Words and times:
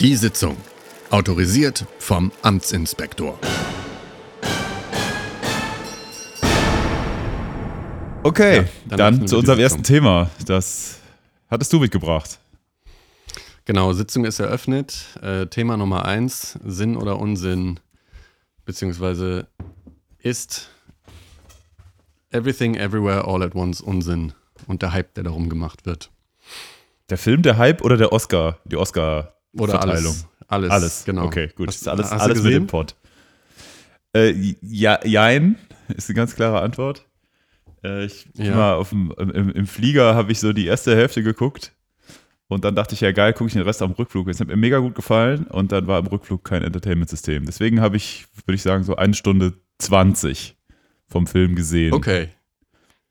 Die 0.00 0.14
Sitzung. 0.14 0.58
Autorisiert 1.08 1.86
vom 1.98 2.30
Amtsinspektor. 2.42 3.38
Okay, 8.22 8.56
Ja, 8.56 8.64
dann 8.88 8.98
dann, 8.98 9.26
zu 9.26 9.38
unserem 9.38 9.58
ersten 9.58 9.82
Thema. 9.82 10.30
Das 10.46 11.00
hattest 11.48 11.72
du 11.72 11.78
mitgebracht. 11.78 12.38
Genau, 13.64 13.94
Sitzung 13.94 14.26
ist 14.26 14.38
eröffnet. 14.38 15.18
Äh, 15.22 15.46
Thema 15.46 15.78
Nummer 15.78 16.04
eins: 16.04 16.58
Sinn 16.62 16.96
oder 16.96 17.18
Unsinn? 17.18 17.80
Beziehungsweise 18.66 19.46
ist 20.18 20.68
Everything 22.30 22.74
Everywhere 22.74 23.24
All 23.26 23.42
at 23.42 23.54
Once 23.54 23.80
Unsinn 23.80 24.34
und 24.66 24.82
der 24.82 24.92
Hype, 24.92 25.14
der 25.14 25.24
darum 25.24 25.48
gemacht 25.48 25.86
wird. 25.86 26.10
Der 27.08 27.16
Film, 27.16 27.40
der 27.42 27.56
Hype 27.56 27.82
oder 27.82 27.96
der 27.96 28.12
Oscar? 28.12 28.58
Die 28.64 28.76
Oscar-Verteilung? 28.76 29.35
Oder 29.58 29.80
alles. 29.82 30.26
Alles, 30.48 30.70
Alles, 30.70 31.04
genau. 31.04 31.24
Okay, 31.24 31.50
gut. 31.56 31.68
Hast, 31.68 31.82
ist 31.82 31.88
alles 31.88 32.10
hast 32.12 32.22
alles 32.22 32.42
mit 32.42 32.52
dem 32.52 32.66
Pott. 32.68 32.94
Äh, 34.14 34.54
ja, 34.62 34.98
jein, 35.04 35.56
ist 35.96 36.08
eine 36.08 36.14
ganz 36.16 36.34
klare 36.34 36.60
Antwort. 36.60 37.04
Äh, 37.84 38.04
ich 38.06 38.28
Ja. 38.34 38.54
mal 38.54 38.74
auf 38.74 38.90
dem, 38.90 39.12
im, 39.18 39.50
im 39.50 39.66
Flieger 39.66 40.14
habe 40.14 40.32
ich 40.32 40.38
so 40.40 40.52
die 40.52 40.66
erste 40.66 40.94
Hälfte 40.96 41.22
geguckt 41.22 41.72
und 42.48 42.64
dann 42.64 42.74
dachte 42.76 42.94
ich, 42.94 43.00
ja 43.00 43.10
geil, 43.12 43.32
gucke 43.32 43.48
ich 43.48 43.54
den 43.54 43.62
Rest 43.62 43.82
am 43.82 43.90
Rückflug. 43.92 44.28
Es 44.28 44.38
hat 44.40 44.46
mir 44.46 44.56
mega 44.56 44.78
gut 44.78 44.94
gefallen 44.94 45.46
und 45.48 45.72
dann 45.72 45.86
war 45.88 45.98
im 45.98 46.06
Rückflug 46.06 46.44
kein 46.44 46.62
Entertainment-System. 46.62 47.44
Deswegen 47.44 47.80
habe 47.80 47.96
ich, 47.96 48.26
würde 48.46 48.54
ich 48.54 48.62
sagen, 48.62 48.84
so 48.84 48.94
eine 48.96 49.14
Stunde 49.14 49.54
20 49.78 50.56
vom 51.08 51.26
Film 51.26 51.56
gesehen. 51.56 51.92
Okay. 51.92 52.28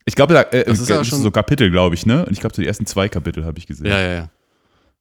Ich 0.05 0.15
glaube, 0.15 0.33
da 0.33 0.41
äh, 0.43 0.63
Das 0.65 0.79
ist 0.79 0.89
ist 0.89 1.07
schon- 1.07 1.21
so 1.21 1.31
Kapitel, 1.31 1.69
glaube 1.69 1.95
ich, 1.95 2.05
ne? 2.05 2.25
Und 2.25 2.31
ich 2.31 2.39
glaube, 2.39 2.55
so 2.55 2.61
die 2.61 2.67
ersten 2.67 2.85
zwei 2.85 3.09
Kapitel 3.09 3.43
habe 3.43 3.57
ich 3.59 3.67
gesehen. 3.67 3.87
Ja, 3.87 3.99
ja, 3.99 4.13
ja. 4.13 4.29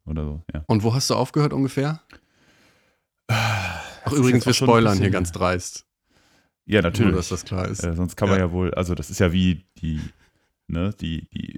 Oder 0.06 0.24
so, 0.24 0.42
ja. 0.52 0.62
Und 0.66 0.82
wo 0.82 0.94
hast 0.94 1.08
du 1.10 1.14
aufgehört 1.14 1.52
ungefähr? 1.52 2.00
Ach, 3.28 3.82
Das 4.04 4.12
ist 4.12 4.18
übrigens, 4.18 4.46
wir 4.46 4.52
spoilern 4.54 4.98
hier 4.98 5.10
ganz 5.10 5.32
dreist. 5.32 5.86
Ja, 6.66 6.80
Nur, 6.82 6.90
natürlich. 6.90 7.14
dass 7.16 7.28
das 7.28 7.44
klar 7.44 7.68
ist. 7.68 7.84
Äh, 7.84 7.94
sonst 7.94 8.16
kann 8.16 8.28
man 8.28 8.38
Ja. 8.38 8.46
ja. 8.46 8.52
wohl, 8.52 8.72
also 8.74 8.94
das 8.94 9.10
ist 9.10 9.18
ja 9.20 9.32
wie 9.32 9.64
die, 9.78 10.00
ne, 10.66 10.94
die, 11.00 11.26
die 11.30 11.56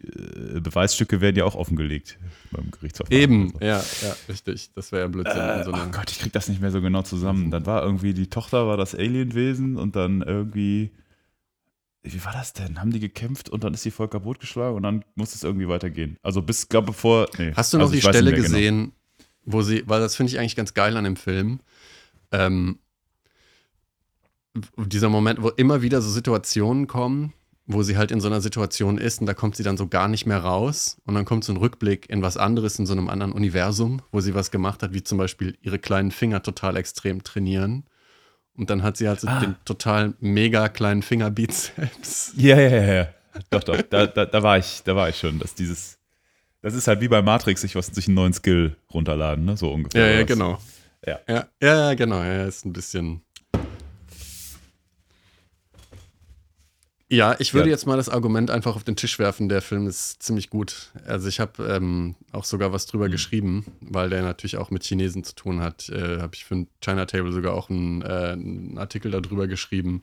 äh, 0.57 0.61
Beweisstücke 0.61 1.21
werden 1.21 1.37
ja 1.37 1.45
auch 1.45 1.55
offengelegt 1.55 2.19
beim 2.51 2.71
Gerichtsverfahren. 2.71 3.21
Eben, 3.21 3.53
Also. 3.61 3.65
ja, 3.65 4.09
ja, 4.09 4.17
richtig. 4.29 4.73
Das 4.75 4.91
wäre 4.93 5.03
ja 5.03 5.09
Blödsinn. 5.09 5.41
Äh, 5.41 5.59
in 5.59 5.65
so 5.65 5.73
oh 5.73 5.91
Gott, 5.93 6.11
ich 6.11 6.19
krieg 6.19 6.33
das 6.33 6.49
nicht 6.49 6.61
mehr 6.61 6.71
so 6.73 6.81
genau 6.81 7.03
zusammen. 7.03 7.51
Dann 7.51 7.67
war 7.67 7.83
irgendwie 7.83 8.15
die 8.15 8.29
Tochter 8.29 8.67
war 8.67 8.77
das 8.77 8.95
Alienwesen 8.95 9.77
und 9.77 9.95
dann 9.97 10.23
irgendwie, 10.23 10.91
wie 12.13 12.25
war 12.25 12.33
das 12.33 12.53
denn? 12.53 12.81
Haben 12.81 12.93
die 12.93 13.01
gekämpft 13.01 13.49
und 13.49 13.65
dann 13.65 13.75
ist 13.75 13.85
die 13.85 13.91
voll 13.91 14.09
kaputt 14.09 14.41
geschlagen 14.41 14.77
und 14.77 14.83
dann 14.83 15.05
muss 15.15 15.35
es 15.35 15.43
irgendwie 15.43 15.69
weitergehen. 15.69 16.19
Also 16.23 16.43
bis, 16.43 16.69
glaube 16.69 16.89
bevor, 16.89 17.29
nee. 17.39 17.53
Hast 17.55 17.73
du 17.73 17.79
noch 17.79 17.87
also 17.87 17.95
die 17.95 18.03
Stelle 18.03 18.31
genau. 18.31 18.43
gesehen, 18.43 18.93
wo 19.45 19.63
sie, 19.63 19.83
weil 19.87 20.01
das 20.01 20.17
finde 20.17 20.33
ich 20.33 20.39
eigentlich 20.39 20.57
ganz 20.57 20.75
geil 20.75 20.97
an 20.97 21.05
dem 21.05 21.17
Film, 21.17 21.61
ähm, 22.33 22.79
dieser 24.77 25.09
Moment, 25.09 25.43
wo 25.43 25.51
immer 25.51 25.83
wieder 25.83 26.01
so 26.01 26.11
Situationen 26.11 26.87
kommen, 26.87 27.33
wo 27.67 27.83
sie 27.83 27.97
halt 27.97 28.11
in 28.11 28.21
so 28.21 28.29
einer 28.29 28.41
Situation 28.41 28.97
ist 28.99 29.21
und 29.21 29.27
da 29.27 29.35
kommt 29.35 29.57
sie 29.57 29.63
dann 29.63 29.77
so 29.77 29.89
gar 29.89 30.09
nicht 30.09 30.27
mehr 30.27 30.39
raus 30.39 30.99
und 31.05 31.15
dann 31.15 31.25
kommt 31.25 31.45
so 31.45 31.53
ein 31.53 31.57
Rückblick 31.57 32.09
in 32.09 32.23
was 32.23 32.37
anderes, 32.37 32.79
in 32.79 32.87
so 32.87 32.93
einem 32.93 33.09
anderen 33.09 33.33
Universum, 33.33 34.03
wo 34.13 34.21
sie 34.21 34.35
was 34.35 34.51
gemacht 34.51 34.83
hat, 34.83 34.95
wie 34.95 35.03
zum 35.03 35.19
Beispiel 35.19 35.59
ihre 35.61 35.79
kleinen 35.79 36.11
Finger 36.11 36.43
total 36.43 36.77
extrem 36.77 37.25
trainieren. 37.25 37.85
Und 38.57 38.71
dann 38.71 38.83
hat 38.83 38.97
sie 38.97 39.07
halt 39.09 39.21
so 39.21 39.29
Ah. 39.29 39.41
den 39.41 39.55
total 39.65 40.15
mega 40.21 40.69
kleinen 40.69 41.03
Fingerbizeps. 41.03 42.33
Ja, 42.37 42.59
ja, 42.59 42.69
ja, 42.69 42.95
ja. 42.95 43.09
Doch, 43.51 43.63
doch, 43.65 43.81
da, 43.83 44.07
da, 44.07 44.25
da 44.25 44.43
war 44.43 44.57
ich, 44.59 44.83
da 44.85 44.97
war 44.97 45.09
ich 45.11 45.19
schon, 45.19 45.39
dass 45.39 45.55
dieses, 45.55 45.99
das 46.63 46.75
ist 46.75 46.89
halt 46.89 47.01
wie 47.03 47.09
bei 47.09 47.21
Matrix, 47.21 47.61
sich 47.61 47.75
was, 47.75 47.87
sich 47.89 48.07
einen 48.07 48.15
neuen 48.15 48.33
Skill 48.33 48.77
runterladen, 48.95 49.45
ne, 49.45 49.57
so 49.59 49.71
ungefähr. 49.71 50.07
Ja, 50.11 50.19
ja, 50.21 50.23
genau. 50.25 50.59
Ja. 51.07 51.21
Ja, 51.29 51.47
ja, 51.63 51.77
ja, 51.89 51.95
genau. 51.95 52.23
Ja, 52.23 52.47
ist 52.47 52.65
ein 52.65 52.73
bisschen. 52.73 53.21
Ja, 57.09 57.37
ich 57.39 57.55
würde 57.55 57.69
Ja. 57.69 57.75
jetzt 57.75 57.87
mal 57.87 57.97
das 57.97 58.09
Argument 58.09 58.51
einfach 58.51 58.75
auf 58.75 58.83
den 58.83 58.97
Tisch 58.97 59.19
werfen. 59.21 59.49
Der 59.49 59.63
Film 59.63 59.87
ist 59.87 60.23
ziemlich 60.23 60.51
gut. 60.51 60.91
Also 61.07 61.29
ich 61.29 61.39
habe 61.39 61.63
ähm, 61.69 62.17
auch 62.33 62.45
sogar 62.45 62.73
was 62.73 62.87
Mhm. 62.87 62.91
drüber 62.91 63.09
geschrieben, 63.09 63.65
weil 63.81 64.11
der 64.11 64.23
natürlich 64.23 64.57
auch 64.57 64.71
mit 64.71 64.83
Chinesen 64.83 65.23
zu 65.23 65.35
tun 65.37 65.61
hat. 65.61 65.89
Äh, 65.89 66.19
habe 66.21 66.35
ich 66.35 66.45
für 66.45 66.57
ein 66.57 66.69
China 66.81 67.07
Table 67.07 67.31
sogar 67.33 67.55
auch 67.55 67.71
einen, 67.71 68.03
äh, 68.03 68.07
einen 68.33 68.77
Artikel 68.77 69.13
darüber 69.13 69.47
geschrieben. 69.47 70.03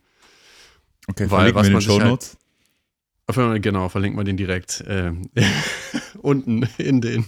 Okay, 1.07 1.29
Weil 1.29 1.53
was 1.53 1.67
in 1.67 1.73
man 1.73 1.81
den 1.83 2.03
halt-. 2.03 2.37
Auf 3.27 3.35
jeden 3.37 3.49
Fall, 3.49 3.59
Genau, 3.59 3.89
verlinken 3.89 4.17
wir 4.19 4.23
den 4.23 4.37
direkt 4.37 4.83
ähm, 4.87 5.29
unten 6.21 6.63
in 6.77 7.01
den, 7.01 7.25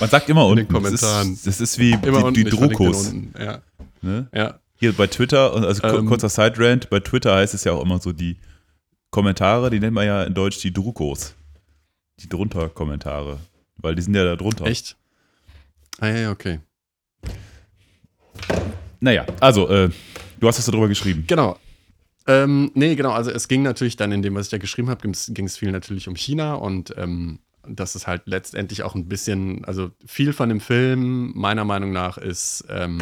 Man 0.00 0.08
sagt 0.08 0.28
immer 0.30 0.42
in 0.44 0.46
unten. 0.52 0.56
den 0.66 0.68
Kommentaren. 0.72 1.28
Das 1.30 1.38
ist, 1.38 1.46
das 1.46 1.60
ist 1.60 1.78
wie 1.78 1.92
immer 2.02 2.32
die, 2.32 2.44
die 2.44 2.52
unten. 2.56 3.34
Ja, 3.38 3.60
Ne? 4.02 4.28
ja. 4.34 4.58
Hier 4.76 4.94
bei 4.94 5.06
Twitter, 5.06 5.52
also 5.52 5.82
Ähm. 5.86 6.06
kurzer 6.06 6.30
Side-Rant, 6.30 6.88
bei 6.88 7.00
Twitter 7.00 7.34
heißt 7.34 7.52
es 7.52 7.64
ja 7.64 7.72
auch 7.72 7.82
immer 7.84 7.98
so, 8.00 8.12
die 8.12 8.38
Kommentare, 9.10 9.70
die 9.70 9.80
nennt 9.80 9.94
man 9.94 10.06
ja 10.06 10.22
in 10.24 10.34
Deutsch 10.34 10.60
die 10.60 10.72
Drukos. 10.72 11.34
Die 12.20 12.28
drunter 12.28 12.68
Kommentare. 12.68 13.38
Weil 13.76 13.94
die 13.94 14.02
sind 14.02 14.14
ja 14.14 14.24
da 14.24 14.36
drunter. 14.36 14.66
Echt? 14.66 14.96
Ah, 15.98 16.08
ja, 16.08 16.16
ja, 16.16 16.30
okay. 16.30 16.60
Naja, 19.00 19.26
also, 19.40 19.68
äh, 19.68 19.90
du 20.38 20.48
hast 20.48 20.58
was 20.58 20.66
darüber 20.66 20.88
geschrieben. 20.88 21.24
Genau. 21.26 21.58
Ähm, 22.26 22.70
nee, 22.74 22.94
genau. 22.94 23.12
Also 23.12 23.30
es 23.30 23.48
ging 23.48 23.62
natürlich 23.62 23.96
dann 23.96 24.12
in 24.12 24.22
dem, 24.22 24.34
was 24.34 24.46
ich 24.46 24.50
da 24.50 24.58
geschrieben 24.58 24.90
habe, 24.90 25.00
ging 25.00 25.46
es 25.46 25.56
viel 25.56 25.72
natürlich 25.72 26.06
um 26.06 26.14
China 26.14 26.54
und 26.54 26.94
ähm, 26.96 27.40
das 27.66 27.96
ist 27.96 28.06
halt 28.06 28.22
letztendlich 28.26 28.82
auch 28.82 28.94
ein 28.94 29.08
bisschen, 29.08 29.64
also 29.64 29.90
viel 30.06 30.32
von 30.32 30.48
dem 30.48 30.60
Film 30.60 31.32
meiner 31.34 31.64
Meinung 31.64 31.92
nach 31.92 32.18
ist, 32.18 32.64
ähm, 32.68 33.00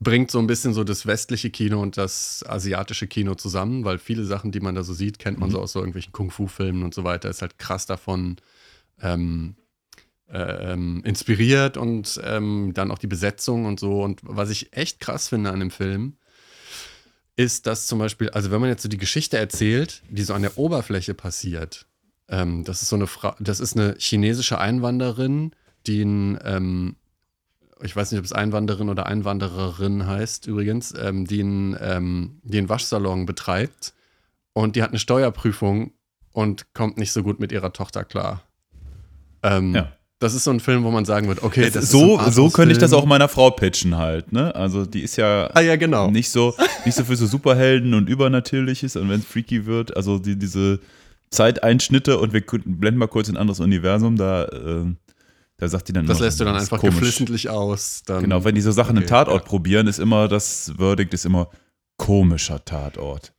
bringt 0.00 0.30
so 0.30 0.38
ein 0.38 0.46
bisschen 0.46 0.74
so 0.74 0.84
das 0.84 1.06
westliche 1.06 1.50
Kino 1.50 1.80
und 1.80 1.96
das 1.96 2.44
asiatische 2.46 3.06
Kino 3.06 3.34
zusammen, 3.34 3.84
weil 3.84 3.98
viele 3.98 4.24
Sachen, 4.24 4.52
die 4.52 4.60
man 4.60 4.74
da 4.74 4.82
so 4.82 4.92
sieht, 4.92 5.18
kennt 5.18 5.38
man 5.38 5.50
so 5.50 5.60
aus 5.60 5.72
so 5.72 5.80
irgendwelchen 5.80 6.12
Kung-Fu-Filmen 6.12 6.82
und 6.82 6.94
so 6.94 7.04
weiter, 7.04 7.28
ist 7.28 7.42
halt 7.42 7.58
krass 7.58 7.86
davon 7.86 8.36
ähm, 9.00 9.56
ähm, 10.30 11.02
inspiriert 11.04 11.76
und 11.76 12.20
ähm, 12.24 12.72
dann 12.74 12.90
auch 12.90 12.98
die 12.98 13.06
Besetzung 13.06 13.64
und 13.64 13.80
so. 13.80 14.02
Und 14.02 14.20
was 14.22 14.50
ich 14.50 14.72
echt 14.76 15.00
krass 15.00 15.28
finde 15.28 15.50
an 15.50 15.60
dem 15.60 15.70
Film, 15.70 16.16
ist, 17.36 17.66
dass 17.66 17.86
zum 17.86 17.98
Beispiel, 17.98 18.30
also 18.30 18.50
wenn 18.50 18.60
man 18.60 18.68
jetzt 18.68 18.82
so 18.82 18.88
die 18.88 18.98
Geschichte 18.98 19.38
erzählt, 19.38 20.02
die 20.10 20.22
so 20.22 20.34
an 20.34 20.42
der 20.42 20.58
Oberfläche 20.58 21.14
passiert, 21.14 21.86
ähm, 22.28 22.64
das 22.64 22.82
ist 22.82 22.88
so 22.88 22.96
eine 22.96 23.06
Frau, 23.06 23.34
das 23.38 23.60
ist 23.60 23.76
eine 23.76 23.94
chinesische 23.98 24.58
Einwanderin, 24.58 25.52
die 25.86 26.02
ein, 26.02 26.38
ähm, 26.44 26.96
ich 27.82 27.94
weiß 27.94 28.10
nicht, 28.12 28.18
ob 28.18 28.24
es 28.24 28.32
Einwanderin 28.32 28.88
oder 28.88 29.06
Einwandererin 29.06 30.06
heißt 30.06 30.46
übrigens, 30.46 30.94
ähm, 31.00 31.26
die, 31.26 31.40
einen, 31.40 31.76
ähm, 31.80 32.40
die 32.42 32.58
einen 32.58 32.68
Waschsalon 32.68 33.26
betreibt 33.26 33.94
und 34.52 34.76
die 34.76 34.82
hat 34.82 34.90
eine 34.90 34.98
Steuerprüfung 34.98 35.92
und 36.32 36.72
kommt 36.74 36.96
nicht 36.98 37.12
so 37.12 37.22
gut 37.22 37.40
mit 37.40 37.52
ihrer 37.52 37.72
Tochter 37.72 38.04
klar. 38.04 38.42
Ähm, 39.42 39.74
Ja. 39.74 39.92
Das 40.20 40.34
ist 40.34 40.42
so 40.42 40.50
ein 40.50 40.58
Film, 40.58 40.82
wo 40.82 40.90
man 40.90 41.04
sagen 41.04 41.28
wird, 41.28 41.44
okay, 41.44 41.62
Es- 41.62 41.74
das 41.74 41.84
ist 41.84 41.90
so, 41.92 42.18
so 42.30 42.50
könnte 42.50 42.72
ich 42.72 42.78
das 42.78 42.92
auch 42.92 43.04
meiner 43.04 43.28
Frau 43.28 43.50
pitchen 43.52 43.96
halt, 43.96 44.32
ne? 44.32 44.52
Also 44.52 44.84
die 44.84 45.02
ist 45.02 45.14
ja 45.16 45.48
Ah 45.54 45.60
ja, 45.60 45.76
genau. 45.76 46.10
nicht 46.10 46.28
so, 46.30 46.54
nicht 46.84 46.96
so 46.96 47.04
für 47.04 47.14
so 47.14 47.24
Superhelden 47.26 47.94
und 47.94 48.08
Übernatürliches 48.08 48.96
und 48.96 49.08
wenn 49.10 49.20
es 49.20 49.26
freaky 49.26 49.64
wird, 49.66 49.96
also 49.96 50.18
die, 50.18 50.34
diese 50.36 50.80
Zeiteinschnitte 51.30 52.18
und 52.18 52.32
wir 52.32 52.40
blenden 52.44 52.98
mal 52.98 53.06
kurz 53.06 53.28
in 53.28 53.36
ein 53.36 53.40
anderes 53.42 53.60
Universum, 53.60 54.16
da, 54.16 54.46
äh, 54.46 54.86
da 55.58 55.68
sagt 55.68 55.88
die 55.88 55.92
dann 55.92 56.06
Das 56.06 56.20
lässt 56.20 56.40
du 56.40 56.44
dann 56.44 56.56
einfach 56.56 56.78
komisch. 56.80 56.96
geflissentlich 57.00 57.48
aus. 57.50 58.02
Genau, 58.06 58.44
wenn 58.44 58.54
die 58.54 58.60
so 58.60 58.72
Sachen 58.72 58.96
im 58.96 59.02
Okay, 59.02 59.10
Tatort 59.10 59.42
ja. 59.42 59.48
probieren, 59.48 59.86
ist 59.86 59.98
immer 59.98 60.26
das 60.28 60.72
Verdict 60.76 61.12
ist 61.14 61.26
immer 61.26 61.48
komischer 61.96 62.64
Tatort. 62.64 63.32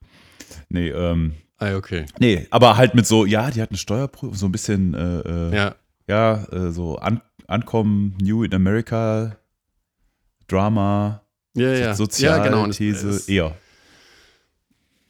Nee, 0.69 0.90
ähm, 0.90 1.34
Ah, 1.58 1.75
okay. 1.75 2.06
nee, 2.19 2.47
aber 2.52 2.78
halt 2.78 2.96
mit 2.96 3.06
so, 3.06 3.25
ja, 3.25 3.50
die 3.52 3.62
hat 3.62 3.69
eine 3.69 3.78
Steuerprüfung, 3.78 4.34
so 4.35 4.46
ein 4.46 4.52
bisschen, 4.52 4.93
äh, 4.93 5.20
äh, 5.20 5.55
Ja, 5.55 5.76
ja, 6.08 6.43
äh, 6.52 6.72
so 6.72 6.97
an, 6.97 7.22
Ankommen, 7.47 8.16
New 8.22 8.43
in 8.43 8.53
America, 8.53 9.35
Drama, 10.47 11.22
ja, 11.55 11.70
ja. 11.73 11.93
Sozialthese, 11.96 12.96
ja, 12.97 13.02
genau. 13.03 13.16
Es- 13.17 13.28
eher. 13.29 13.55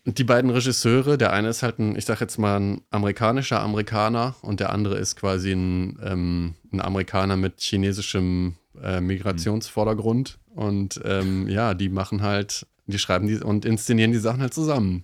Die 0.06 0.24
beiden 0.24 0.50
Regisseure, 0.50 1.18
der 1.18 1.34
eine 1.34 1.50
ist 1.50 1.62
halt 1.62 1.78
ein, 1.80 1.96
ich 1.96 2.06
sag 2.06 2.22
jetzt 2.22 2.38
mal, 2.38 2.60
ein 2.60 2.82
amerikanischer 2.90 3.60
Amerikaner 3.62 4.36
und 4.42 4.60
der 4.60 4.72
andere 4.72 4.98
ist 4.98 5.16
quasi 5.16 5.52
ein, 5.52 6.00
ähm, 6.04 6.56
ein 6.72 6.82
Amerikaner 6.82 7.36
mit 7.38 7.60
chinesischem 7.60 8.56
äh, 8.82 9.02
Migrationsvordergrund. 9.02 10.40
Und 10.56 11.00
ähm, 11.06 11.48
ja, 11.48 11.74
die 11.74 11.90
machen 11.90 12.22
halt, 12.22 12.66
die 12.88 12.98
schreiben 12.98 13.28
die 13.28 13.38
und 13.38 13.66
inszenieren 13.66 14.12
die 14.12 14.18
Sachen 14.20 14.42
halt 14.42 14.54
zusammen. 14.54 15.04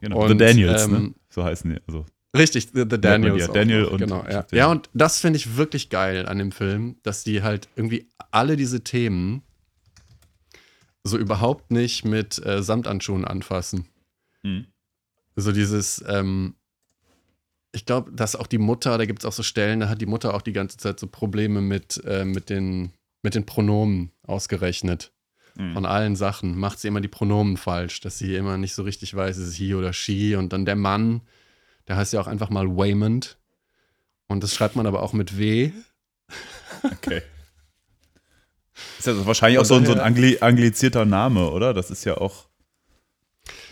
Genau. 0.00 0.22
Und, 0.22 0.28
The 0.28 0.36
Daniels, 0.36 0.88
ne? 0.88 0.96
ähm, 0.98 1.14
So 1.30 1.42
heißen 1.44 1.70
die. 1.70 1.80
Also, 1.86 2.04
Richtig, 2.36 2.68
The, 2.72 2.84
the 2.88 3.00
Daniels. 3.00 3.40
ja, 3.40 3.48
auch 3.48 3.52
Daniel 3.52 3.82
noch, 3.82 3.90
und- 3.92 3.98
genau, 3.98 4.24
ja. 4.30 4.46
ja, 4.52 4.66
und 4.70 4.88
das 4.94 5.20
finde 5.20 5.36
ich 5.38 5.56
wirklich 5.56 5.90
geil 5.90 6.26
an 6.26 6.38
dem 6.38 6.50
Film, 6.52 6.96
dass 7.02 7.24
die 7.24 7.42
halt 7.42 7.68
irgendwie 7.76 8.08
alle 8.30 8.56
diese 8.56 8.82
Themen 8.84 9.42
so 11.04 11.18
überhaupt 11.18 11.70
nicht 11.70 12.04
mit 12.04 12.44
äh, 12.46 12.62
Samtanschuhen 12.62 13.24
anfassen. 13.24 13.86
Hm. 14.42 14.66
So 15.34 15.52
dieses, 15.52 16.04
ähm, 16.06 16.54
ich 17.72 17.86
glaube, 17.86 18.12
dass 18.12 18.36
auch 18.36 18.46
die 18.46 18.58
Mutter, 18.58 18.98
da 18.98 19.06
gibt 19.06 19.22
es 19.22 19.24
auch 19.26 19.32
so 19.32 19.42
Stellen, 19.42 19.80
da 19.80 19.88
hat 19.88 20.00
die 20.00 20.06
Mutter 20.06 20.34
auch 20.34 20.42
die 20.42 20.52
ganze 20.52 20.76
Zeit 20.76 21.00
so 21.00 21.06
Probleme 21.06 21.60
mit, 21.60 22.02
äh, 22.04 22.24
mit, 22.24 22.50
den, 22.50 22.92
mit 23.22 23.34
den 23.34 23.46
Pronomen 23.46 24.12
ausgerechnet. 24.22 25.12
Mhm. 25.56 25.72
Von 25.72 25.86
allen 25.86 26.16
Sachen 26.16 26.58
macht 26.58 26.78
sie 26.78 26.88
immer 26.88 27.00
die 27.00 27.08
Pronomen 27.08 27.56
falsch, 27.56 28.00
dass 28.00 28.18
sie 28.18 28.36
immer 28.36 28.58
nicht 28.58 28.74
so 28.74 28.82
richtig 28.82 29.14
weiß, 29.14 29.38
ist 29.38 29.48
es 29.48 29.54
he 29.54 29.74
oder 29.74 29.92
she. 29.92 30.36
Und 30.36 30.52
dann 30.52 30.66
der 30.66 30.76
Mann, 30.76 31.22
der 31.88 31.96
heißt 31.96 32.12
ja 32.12 32.20
auch 32.20 32.26
einfach 32.26 32.50
mal 32.50 32.76
Waymond. 32.76 33.38
Und 34.28 34.42
das 34.42 34.54
schreibt 34.54 34.76
man 34.76 34.86
aber 34.86 35.02
auch 35.02 35.12
mit 35.12 35.38
W. 35.38 35.72
Okay. 36.82 37.22
Ist 38.98 39.06
ja 39.06 39.26
wahrscheinlich 39.26 39.58
auch 39.58 39.64
so 39.64 39.74
ein, 39.74 39.84
so 39.84 39.92
ein 39.92 40.00
Angli 40.00 40.38
anglizierter 40.40 41.04
Name, 41.04 41.50
oder? 41.50 41.74
Das 41.74 41.90
ist 41.90 42.04
ja 42.04 42.16
auch 42.16 42.48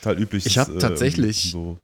total 0.01 0.21
üblich. 0.21 0.47
Ich 0.47 0.59
habe 0.59 0.79
tatsächlich 0.79 1.51
so 1.51 1.79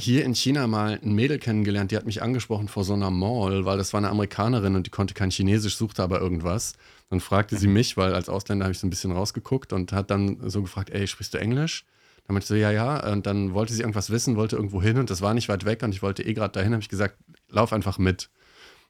hier 0.00 0.24
in 0.24 0.34
China 0.34 0.66
mal 0.66 0.98
ein 1.02 1.14
Mädel 1.14 1.38
kennengelernt, 1.38 1.90
die 1.90 1.96
hat 1.96 2.06
mich 2.06 2.22
angesprochen 2.22 2.68
vor 2.68 2.84
so 2.84 2.94
einer 2.94 3.10
Mall, 3.10 3.64
weil 3.64 3.78
das 3.78 3.92
war 3.92 3.98
eine 3.98 4.08
Amerikanerin 4.08 4.74
und 4.74 4.86
die 4.86 4.90
konnte 4.90 5.14
kein 5.14 5.30
Chinesisch, 5.30 5.76
suchte 5.76 6.02
aber 6.02 6.20
irgendwas. 6.20 6.74
Dann 7.10 7.20
fragte 7.20 7.56
sie 7.56 7.68
mich, 7.68 7.96
weil 7.96 8.14
als 8.14 8.28
Ausländer 8.28 8.64
habe 8.64 8.72
ich 8.72 8.78
so 8.78 8.86
ein 8.86 8.90
bisschen 8.90 9.12
rausgeguckt 9.12 9.72
und 9.72 9.92
hat 9.92 10.10
dann 10.10 10.48
so 10.48 10.62
gefragt, 10.62 10.90
ey, 10.90 11.06
sprichst 11.06 11.34
du 11.34 11.38
Englisch? 11.38 11.84
Dann 12.26 12.34
meinte 12.34 12.44
ich 12.44 12.48
so, 12.48 12.54
ja, 12.54 12.70
ja. 12.70 13.12
Und 13.12 13.26
dann 13.26 13.52
wollte 13.52 13.74
sie 13.74 13.80
irgendwas 13.80 14.10
wissen, 14.10 14.36
wollte 14.36 14.56
irgendwo 14.56 14.80
hin 14.80 14.98
und 14.98 15.10
das 15.10 15.20
war 15.20 15.34
nicht 15.34 15.48
weit 15.48 15.64
weg 15.64 15.82
und 15.82 15.92
ich 15.92 16.02
wollte 16.02 16.24
eh 16.24 16.32
gerade 16.32 16.52
dahin, 16.52 16.72
habe 16.72 16.82
ich 16.82 16.88
gesagt, 16.88 17.16
lauf 17.48 17.72
einfach 17.72 17.98
mit. 17.98 18.30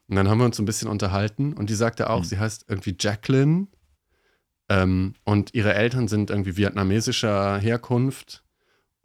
Und 0.07 0.15
dann 0.15 0.29
haben 0.29 0.39
wir 0.39 0.45
uns 0.45 0.57
so 0.57 0.63
ein 0.63 0.65
bisschen 0.65 0.87
unterhalten 0.87 1.53
und 1.53 1.69
die 1.69 1.75
sagte 1.75 2.09
auch, 2.09 2.19
mhm. 2.19 2.25
sie 2.25 2.39
heißt 2.39 2.65
irgendwie 2.67 2.95
Jacqueline 2.97 3.67
ähm, 4.71 5.15
und 5.25 5.53
ihre 5.53 5.73
Eltern 5.73 6.07
sind 6.07 6.29
irgendwie 6.29 6.55
vietnamesischer 6.55 7.57
Herkunft 7.57 8.41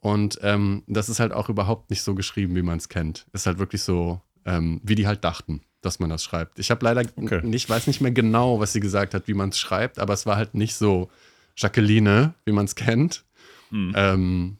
und 0.00 0.38
ähm, 0.42 0.84
das 0.86 1.08
ist 1.08 1.18
halt 1.18 1.32
auch 1.32 1.48
überhaupt 1.48 1.90
nicht 1.90 2.02
so 2.02 2.14
geschrieben, 2.14 2.54
wie 2.54 2.62
man 2.62 2.78
es 2.78 2.88
kennt. 2.88 3.26
Ist 3.32 3.46
halt 3.46 3.58
wirklich 3.58 3.82
so, 3.82 4.20
ähm, 4.44 4.80
wie 4.84 4.94
die 4.94 5.08
halt 5.08 5.24
dachten, 5.24 5.62
dass 5.80 5.98
man 5.98 6.08
das 6.08 6.22
schreibt. 6.22 6.60
Ich 6.60 6.70
habe 6.70 6.84
leider 6.84 7.02
okay. 7.16 7.40
nicht, 7.44 7.68
weiß 7.68 7.88
nicht 7.88 8.00
mehr 8.00 8.12
genau, 8.12 8.60
was 8.60 8.72
sie 8.72 8.80
gesagt 8.80 9.12
hat, 9.12 9.26
wie 9.26 9.34
man 9.34 9.48
es 9.48 9.58
schreibt, 9.58 9.98
aber 9.98 10.14
es 10.14 10.24
war 10.24 10.36
halt 10.36 10.54
nicht 10.54 10.76
so 10.76 11.10
Jacqueline, 11.56 12.34
wie 12.44 12.52
man 12.52 12.66
es 12.66 12.76
kennt. 12.76 13.24
Hm. 13.70 13.92
Ähm, 13.96 14.56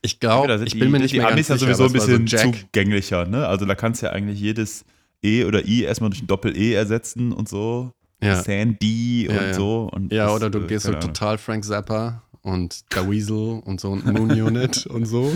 ich 0.00 0.18
glaube, 0.18 0.64
ich 0.64 0.78
bin 0.78 0.90
mir 0.90 0.98
nicht 0.98 1.12
mehr 1.12 1.24
ganz 1.24 1.36
sicher. 1.36 1.52
Amis 1.52 1.60
ja 1.60 1.74
sowieso 1.74 1.84
ein 1.84 1.92
bisschen 1.92 2.26
so 2.26 2.36
zugänglicher, 2.36 3.26
ne? 3.26 3.46
Also 3.46 3.66
da 3.66 3.74
kannst 3.74 4.00
du 4.00 4.06
ja 4.06 4.12
eigentlich 4.12 4.40
jedes 4.40 4.86
E 5.22 5.44
oder 5.44 5.66
I 5.66 5.82
erstmal 5.82 6.08
durch 6.08 6.22
ein 6.22 6.26
Doppel-E 6.26 6.72
ersetzen 6.72 7.32
und 7.32 7.50
so. 7.50 7.92
Ja. 8.22 8.42
Sandy 8.42 9.28
und 9.28 9.54
so. 9.54 9.90
Und 9.92 10.12
ja, 10.12 10.30
oder 10.30 10.50
du 10.50 10.66
gehst 10.66 10.86
so 10.86 10.92
total 10.94 11.38
Frank 11.38 11.64
Zappa 11.64 12.22
und 12.42 12.94
der 12.94 13.10
Weasel 13.10 13.60
und 13.64 13.80
so 13.80 13.90
und 13.90 14.06
Moon 14.06 14.30
Unit 14.30 14.86
und 14.86 15.04
so. 15.04 15.34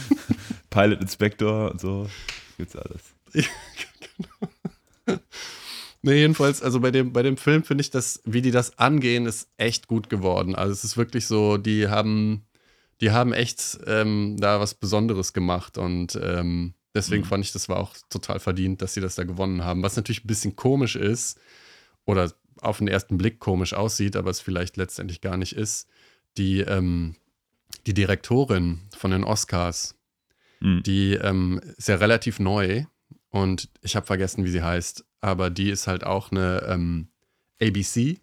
Pilot 0.70 1.00
Inspector 1.00 1.70
und 1.72 1.80
so. 1.80 2.08
Gibt's 2.56 2.76
alles. 2.76 3.02
genau. 3.32 5.18
Nee, 6.02 6.14
jedenfalls, 6.20 6.62
also 6.62 6.80
bei 6.80 6.90
dem, 6.90 7.12
bei 7.12 7.22
dem 7.22 7.36
Film 7.36 7.64
finde 7.64 7.82
ich 7.82 7.90
das, 7.90 8.22
wie 8.24 8.40
die 8.40 8.52
das 8.52 8.78
angehen, 8.78 9.26
ist 9.26 9.48
echt 9.56 9.88
gut 9.88 10.08
geworden. 10.08 10.54
Also 10.54 10.72
es 10.72 10.84
ist 10.84 10.96
wirklich 10.96 11.26
so, 11.26 11.56
die 11.56 11.88
haben, 11.88 12.46
die 13.00 13.10
haben 13.10 13.32
echt 13.32 13.78
ähm, 13.86 14.36
da 14.38 14.60
was 14.60 14.74
Besonderes 14.74 15.32
gemacht 15.32 15.76
und 15.76 16.18
ähm, 16.22 16.74
deswegen 16.94 17.24
mhm. 17.24 17.28
fand 17.28 17.44
ich, 17.44 17.52
das 17.52 17.68
war 17.68 17.78
auch 17.78 17.96
total 18.10 18.38
verdient, 18.38 18.80
dass 18.80 18.94
sie 18.94 19.00
das 19.00 19.16
da 19.16 19.24
gewonnen 19.24 19.64
haben. 19.64 19.82
Was 19.82 19.96
natürlich 19.96 20.24
ein 20.24 20.28
bisschen 20.28 20.54
komisch 20.54 20.94
ist 20.94 21.40
oder 22.08 22.32
auf 22.62 22.78
den 22.78 22.88
ersten 22.88 23.18
Blick 23.18 23.38
komisch 23.38 23.74
aussieht, 23.74 24.16
aber 24.16 24.30
es 24.30 24.40
vielleicht 24.40 24.78
letztendlich 24.78 25.20
gar 25.20 25.36
nicht 25.36 25.52
ist, 25.52 25.86
die, 26.38 26.60
ähm, 26.60 27.16
die 27.86 27.92
Direktorin 27.92 28.80
von 28.96 29.10
den 29.10 29.24
Oscars, 29.24 29.94
mhm. 30.60 30.82
die 30.84 31.12
ähm, 31.12 31.60
ist 31.76 31.88
ja 31.88 31.96
relativ 31.96 32.40
neu 32.40 32.86
und 33.28 33.68
ich 33.82 33.94
habe 33.94 34.06
vergessen, 34.06 34.44
wie 34.44 34.50
sie 34.50 34.62
heißt, 34.62 35.04
aber 35.20 35.50
die 35.50 35.68
ist 35.68 35.86
halt 35.86 36.02
auch 36.02 36.32
eine 36.32 36.62
ähm, 36.66 37.08
ABC 37.60 38.18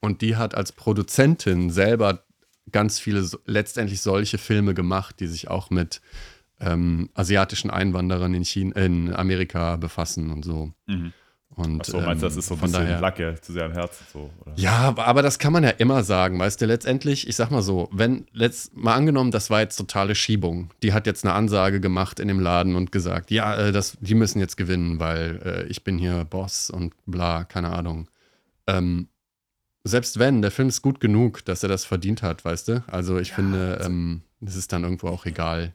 und 0.00 0.22
die 0.22 0.36
hat 0.36 0.54
als 0.54 0.70
Produzentin 0.70 1.70
selber 1.70 2.24
ganz 2.70 3.00
viele 3.00 3.28
letztendlich 3.44 4.02
solche 4.02 4.38
Filme 4.38 4.72
gemacht, 4.72 5.18
die 5.18 5.26
sich 5.26 5.48
auch 5.48 5.70
mit 5.70 6.00
ähm, 6.60 7.10
asiatischen 7.14 7.70
Einwanderern 7.70 8.34
in, 8.34 8.44
China, 8.44 8.76
in 8.76 9.12
Amerika 9.12 9.74
befassen 9.74 10.30
und 10.30 10.44
so. 10.44 10.72
Mhm. 10.86 11.12
Und, 11.60 11.80
Achso, 11.82 12.00
meinst 12.00 12.22
du, 12.22 12.26
das 12.26 12.34
ähm, 12.34 12.38
ist 12.38 12.46
so 12.46 12.54
ein 12.54 12.60
bisschen 12.60 12.84
daher, 12.84 13.00
Lacke 13.00 13.34
zu 13.40 13.52
sehr 13.52 13.64
am 13.66 13.72
Herzen 13.72 14.04
so? 14.12 14.30
Oder? 14.40 14.52
Ja, 14.56 14.94
aber 14.96 15.20
das 15.22 15.38
kann 15.38 15.52
man 15.52 15.62
ja 15.62 15.70
immer 15.70 16.02
sagen, 16.04 16.38
weißt 16.38 16.60
du, 16.60 16.66
letztendlich, 16.66 17.28
ich 17.28 17.36
sag 17.36 17.50
mal 17.50 17.62
so, 17.62 17.88
wenn, 17.92 18.26
letzt, 18.32 18.76
mal 18.76 18.94
angenommen, 18.94 19.30
das 19.30 19.50
war 19.50 19.60
jetzt 19.60 19.76
totale 19.76 20.14
Schiebung. 20.14 20.70
Die 20.82 20.92
hat 20.92 21.06
jetzt 21.06 21.24
eine 21.24 21.34
Ansage 21.34 21.80
gemacht 21.80 22.18
in 22.18 22.28
dem 22.28 22.40
Laden 22.40 22.76
und 22.76 22.92
gesagt, 22.92 23.30
ja, 23.30 23.54
äh, 23.56 23.72
das, 23.72 23.98
die 24.00 24.14
müssen 24.14 24.40
jetzt 24.40 24.56
gewinnen, 24.56 24.98
weil 25.00 25.40
äh, 25.44 25.66
ich 25.66 25.84
bin 25.84 25.98
hier 25.98 26.24
Boss 26.24 26.70
und 26.70 26.94
bla, 27.06 27.44
keine 27.44 27.70
Ahnung. 27.70 28.08
Ähm, 28.66 29.08
selbst 29.84 30.18
wenn, 30.18 30.42
der 30.42 30.50
Film 30.50 30.68
ist 30.68 30.82
gut 30.82 31.00
genug, 31.00 31.44
dass 31.44 31.62
er 31.62 31.68
das 31.68 31.84
verdient 31.84 32.22
hat, 32.22 32.44
weißt 32.44 32.68
du? 32.68 32.84
Also 32.86 33.18
ich 33.18 33.28
ja, 33.28 33.34
finde, 33.34 33.76
also, 33.78 33.90
ähm, 33.90 34.22
das 34.40 34.56
ist 34.56 34.72
dann 34.72 34.84
irgendwo 34.84 35.08
auch 35.08 35.26
egal. 35.26 35.74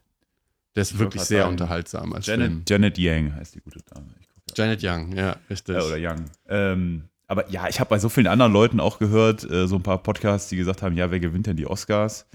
Der 0.75 0.81
ist 0.81 0.99
wirklich 0.99 1.23
sehr 1.23 1.43
sagen, 1.43 1.53
unterhaltsam 1.53 2.13
als 2.13 2.27
Janet, 2.27 2.47
Film. 2.47 2.63
Janet 2.67 2.97
Yang 2.97 3.35
heißt 3.35 3.55
die 3.55 3.61
gute 3.61 3.79
Dame. 3.89 4.07
Janet 4.55 4.83
Young, 4.83 5.15
ja, 5.15 5.35
richtig. 5.49 5.75
Äh, 5.75 5.81
oder 5.81 5.97
Young. 5.99 6.25
Ähm, 6.47 7.03
aber 7.27 7.49
ja, 7.49 7.67
ich 7.67 7.79
habe 7.79 7.89
bei 7.89 7.99
so 7.99 8.09
vielen 8.09 8.27
anderen 8.27 8.53
Leuten 8.53 8.79
auch 8.79 8.99
gehört, 8.99 9.49
äh, 9.49 9.67
so 9.67 9.75
ein 9.75 9.83
paar 9.83 10.01
Podcasts, 10.01 10.49
die 10.49 10.57
gesagt 10.57 10.81
haben, 10.81 10.95
ja, 10.95 11.11
wer 11.11 11.19
gewinnt 11.19 11.47
denn 11.47 11.57
die 11.57 11.67
Oscars? 11.67 12.27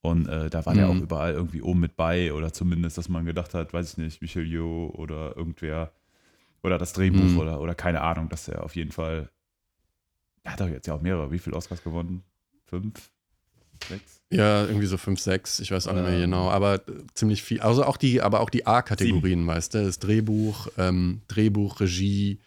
Und 0.00 0.28
äh, 0.28 0.48
da 0.48 0.64
war 0.64 0.74
mhm. 0.74 0.78
der 0.78 0.88
auch 0.88 0.94
überall 0.94 1.32
irgendwie 1.32 1.60
oben 1.60 1.80
mit 1.80 1.96
bei 1.96 2.32
oder 2.32 2.52
zumindest, 2.52 2.98
dass 2.98 3.08
man 3.08 3.24
gedacht 3.24 3.54
hat, 3.54 3.72
weiß 3.72 3.92
ich 3.92 3.98
nicht, 3.98 4.22
Michel 4.22 4.46
Yeoh 4.46 4.90
oder 4.90 5.36
irgendwer 5.36 5.92
oder 6.62 6.78
das 6.78 6.92
Drehbuch 6.92 7.20
mhm. 7.20 7.38
oder, 7.38 7.60
oder 7.60 7.74
keine 7.74 8.00
Ahnung, 8.00 8.28
dass 8.28 8.48
er 8.48 8.62
auf 8.62 8.76
jeden 8.76 8.92
Fall, 8.92 9.28
er 10.44 10.52
hat 10.52 10.60
doch 10.60 10.68
jetzt 10.68 10.86
ja 10.86 10.94
auch 10.94 11.02
mehrere, 11.02 11.30
wie 11.30 11.38
viele 11.38 11.56
Oscars 11.56 11.82
gewonnen? 11.82 12.22
Fünf? 12.64 13.10
Sechs? 13.88 14.17
Ja, 14.30 14.66
irgendwie 14.66 14.86
so 14.86 14.98
fünf, 14.98 15.20
sechs, 15.20 15.58
ich 15.58 15.70
weiß 15.70 15.88
auch 15.88 15.94
nicht 15.94 16.04
mehr 16.04 16.12
ähm. 16.12 16.20
genau, 16.20 16.50
aber 16.50 16.82
ziemlich 17.14 17.42
viel. 17.42 17.60
Also 17.60 17.84
auch 17.84 17.96
die, 17.96 18.20
aber 18.20 18.40
auch 18.40 18.50
die 18.50 18.66
A-Kategorien, 18.66 19.46
weißt 19.46 19.74
du? 19.74 19.84
Das 19.84 19.98
Drehbuch, 19.98 20.68
ähm, 20.76 21.22
Drehbuch, 21.28 21.80
Regie, 21.80 22.40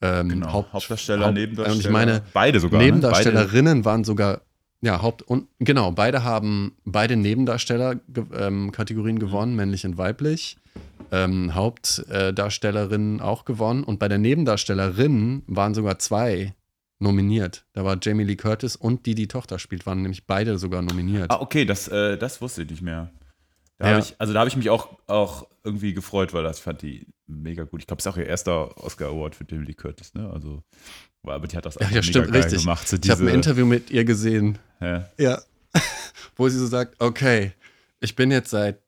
ähm, 0.00 0.28
genau. 0.28 0.52
Haupt, 0.52 0.72
Hauptdarsteller, 0.72 1.26
Haupt, 1.26 1.34
Nebendarsteller. 1.34 1.76
Und 1.76 1.84
ich 1.84 1.90
meine, 1.90 2.22
beide 2.32 2.60
sogar. 2.60 2.78
Ne? 2.78 2.86
Nebendarstellerinnen 2.86 3.78
ne? 3.78 3.84
waren 3.84 4.04
sogar, 4.04 4.42
ja, 4.80 5.02
Haupt- 5.02 5.22
und 5.22 5.48
genau, 5.58 5.90
beide 5.90 6.22
haben 6.22 6.76
beide 6.84 7.16
Nebendarsteller-Kategorien 7.16 9.16
ähm, 9.16 9.20
gewonnen, 9.20 9.56
männlich 9.56 9.84
und 9.84 9.98
weiblich. 9.98 10.56
Ähm, 11.10 11.54
Hauptdarstellerinnen 11.54 13.20
auch 13.20 13.44
gewonnen. 13.44 13.82
Und 13.82 13.98
bei 13.98 14.06
der 14.06 14.18
Nebendarstellerin 14.18 15.42
waren 15.48 15.74
sogar 15.74 15.98
zwei 15.98 16.54
nominiert. 16.98 17.64
Da 17.72 17.84
war 17.84 17.96
Jamie 18.00 18.24
Lee 18.24 18.36
Curtis 18.36 18.76
und 18.76 19.06
die, 19.06 19.14
die 19.14 19.28
Tochter 19.28 19.58
spielt, 19.58 19.86
waren 19.86 20.02
nämlich 20.02 20.26
beide 20.26 20.58
sogar 20.58 20.82
nominiert. 20.82 21.30
Ah, 21.30 21.40
okay, 21.40 21.64
das, 21.64 21.88
äh, 21.88 22.16
das 22.18 22.40
wusste 22.40 22.62
ich 22.62 22.70
nicht 22.70 22.82
mehr. 22.82 23.12
Da 23.78 23.92
ja. 23.92 23.98
ich, 23.98 24.16
also 24.18 24.32
da 24.32 24.40
habe 24.40 24.48
ich 24.48 24.56
mich 24.56 24.70
auch, 24.70 24.98
auch 25.06 25.46
irgendwie 25.62 25.94
gefreut, 25.94 26.34
weil 26.34 26.42
das 26.42 26.58
fand 26.58 26.82
die 26.82 27.06
mega 27.26 27.62
gut. 27.62 27.80
Ich 27.80 27.86
glaube, 27.86 28.00
es 28.00 28.06
ist 28.06 28.12
auch 28.12 28.16
ihr 28.16 28.26
erster 28.26 28.76
Oscar-Award 28.82 29.36
für 29.36 29.44
Jamie 29.48 29.66
Lee 29.66 29.74
Curtis, 29.74 30.14
ne? 30.14 30.28
Also, 30.32 30.64
aber 31.22 31.46
die 31.46 31.56
hat 31.56 31.64
das 31.64 31.76
ja, 31.76 31.88
ja, 31.88 32.02
stimmt, 32.02 32.32
richtig. 32.32 32.60
gemacht. 32.60 32.88
So 32.88 32.96
ich 33.02 33.10
habe 33.10 33.22
ein 33.22 33.34
Interview 33.34 33.66
mit 33.66 33.90
ihr 33.90 34.04
gesehen. 34.04 34.58
Ja. 34.80 35.08
ja. 35.16 35.40
Wo 36.36 36.48
sie 36.48 36.58
so 36.58 36.66
sagt, 36.66 37.00
okay, 37.00 37.52
ich 38.00 38.16
bin 38.16 38.30
jetzt 38.30 38.50
seit, 38.50 38.80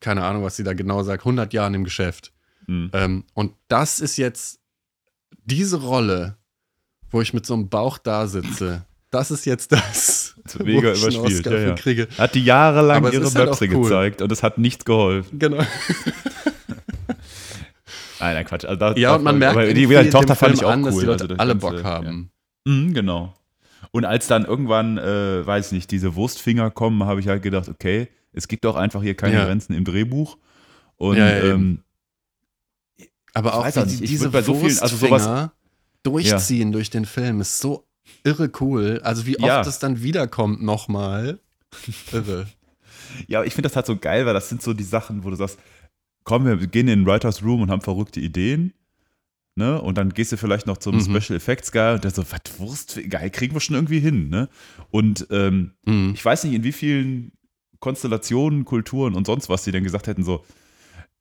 keine 0.00 0.24
Ahnung, 0.24 0.42
was 0.42 0.56
sie 0.56 0.64
da 0.64 0.74
genau 0.74 1.02
sagt, 1.02 1.22
100 1.22 1.52
Jahren 1.52 1.74
im 1.74 1.84
Geschäft. 1.84 2.32
Mhm. 2.66 2.90
Ähm, 2.92 3.24
und 3.34 3.54
das 3.68 4.00
ist 4.00 4.16
jetzt 4.16 4.60
diese 5.44 5.80
Rolle, 5.80 6.36
wo 7.10 7.20
ich 7.20 7.32
mit 7.34 7.46
so 7.46 7.54
einem 7.54 7.68
Bauch 7.68 7.98
da 7.98 8.26
sitze. 8.26 8.84
Das 9.10 9.30
ist 9.30 9.46
jetzt 9.46 9.72
das. 9.72 10.34
Mega 10.62 10.92
überspielt. 10.92 11.46
Ja, 11.46 11.58
ja. 11.58 11.74
Kriege. 11.74 12.08
Hat 12.18 12.34
die 12.34 12.44
jahrelang 12.44 13.04
ihre 13.04 13.30
Möpse 13.30 13.38
halt 13.38 13.60
cool. 13.72 13.82
gezeigt 13.84 14.22
und 14.22 14.30
es 14.32 14.42
hat 14.42 14.58
nichts 14.58 14.84
geholfen. 14.84 15.38
Genau. 15.38 15.58
nein, 18.20 18.34
nein, 18.34 18.44
Quatsch. 18.44 18.64
Also 18.64 18.78
da, 18.78 18.94
ja, 18.94 19.14
und 19.14 19.24
man 19.24 19.38
merkt, 19.38 19.56
aber 19.56 19.72
die, 19.72 19.86
die 19.86 20.10
Tochter 20.10 20.34
fand 20.36 20.54
ich 20.54 20.64
auch 20.64 20.70
an, 20.70 20.84
cool. 20.84 20.90
dass 20.90 20.98
die 20.98 21.06
Leute 21.06 21.24
also 21.24 21.36
alle 21.36 21.54
Bock 21.54 21.82
haben. 21.82 22.30
Ja. 22.66 22.72
Mhm, 22.72 22.94
genau. 22.94 23.34
Und 23.92 24.04
als 24.04 24.26
dann 24.26 24.44
irgendwann, 24.44 24.98
äh, 24.98 25.46
weiß 25.46 25.66
ich 25.66 25.72
nicht, 25.72 25.90
diese 25.90 26.14
Wurstfinger 26.16 26.70
kommen, 26.70 27.04
habe 27.04 27.20
ich 27.20 27.28
halt 27.28 27.42
gedacht, 27.42 27.68
okay, 27.68 28.08
es 28.32 28.48
gibt 28.48 28.64
doch 28.64 28.76
einfach 28.76 29.02
hier 29.02 29.14
keine 29.14 29.36
ja. 29.36 29.44
Grenzen 29.46 29.74
im 29.74 29.84
Drehbuch. 29.84 30.36
Und 30.96 31.16
ja, 31.16 31.28
ähm, 31.28 31.82
aber 33.32 33.54
auch 33.54 33.70
die, 33.70 33.80
nicht, 33.80 34.00
diese 34.00 34.30
bei 34.30 34.42
so 34.42 34.54
vielen, 34.54 34.78
also 34.78 34.96
sowas, 34.96 35.50
durchziehen 36.06 36.68
ja. 36.68 36.72
durch 36.72 36.90
den 36.90 37.04
Film 37.04 37.40
ist 37.40 37.58
so 37.58 37.86
irre 38.24 38.50
cool. 38.60 39.00
Also 39.02 39.26
wie 39.26 39.38
oft 39.38 39.46
ja. 39.46 39.60
es 39.60 39.78
dann 39.78 40.02
wiederkommt 40.02 40.62
nochmal. 40.62 41.40
Irre. 42.12 42.46
Ja, 43.28 43.44
ich 43.44 43.54
finde 43.54 43.68
das 43.68 43.76
halt 43.76 43.86
so 43.86 43.96
geil, 43.96 44.26
weil 44.26 44.34
das 44.34 44.50
sind 44.50 44.60
so 44.60 44.74
die 44.74 44.84
Sachen, 44.84 45.24
wo 45.24 45.30
du 45.30 45.36
sagst, 45.36 45.58
komm, 46.24 46.44
wir 46.44 46.56
gehen 46.66 46.88
in 46.88 47.00
den 47.00 47.06
Writers 47.06 47.42
Room 47.42 47.62
und 47.62 47.70
haben 47.70 47.80
verrückte 47.80 48.20
Ideen. 48.20 48.74
Ne? 49.54 49.80
Und 49.80 49.96
dann 49.96 50.10
gehst 50.10 50.32
du 50.32 50.36
vielleicht 50.36 50.66
noch 50.66 50.76
zum 50.76 50.96
mhm. 50.96 51.00
Special 51.00 51.36
Effects 51.36 51.72
Guy 51.72 51.94
und 51.94 52.04
der 52.04 52.10
so, 52.10 52.24
was 52.30 52.58
Wurst, 52.58 53.00
geil, 53.08 53.30
kriegen 53.30 53.54
wir 53.54 53.60
schon 53.60 53.76
irgendwie 53.76 54.00
hin. 54.00 54.28
Ne? 54.28 54.50
Und 54.90 55.28
ähm, 55.30 55.72
mhm. 55.86 56.12
ich 56.14 56.22
weiß 56.22 56.44
nicht, 56.44 56.54
in 56.54 56.64
wie 56.64 56.72
vielen 56.72 57.32
Konstellationen, 57.80 58.66
Kulturen 58.66 59.14
und 59.14 59.26
sonst 59.26 59.48
was 59.48 59.64
die 59.64 59.72
denn 59.72 59.84
gesagt 59.84 60.08
hätten, 60.08 60.24
so, 60.24 60.44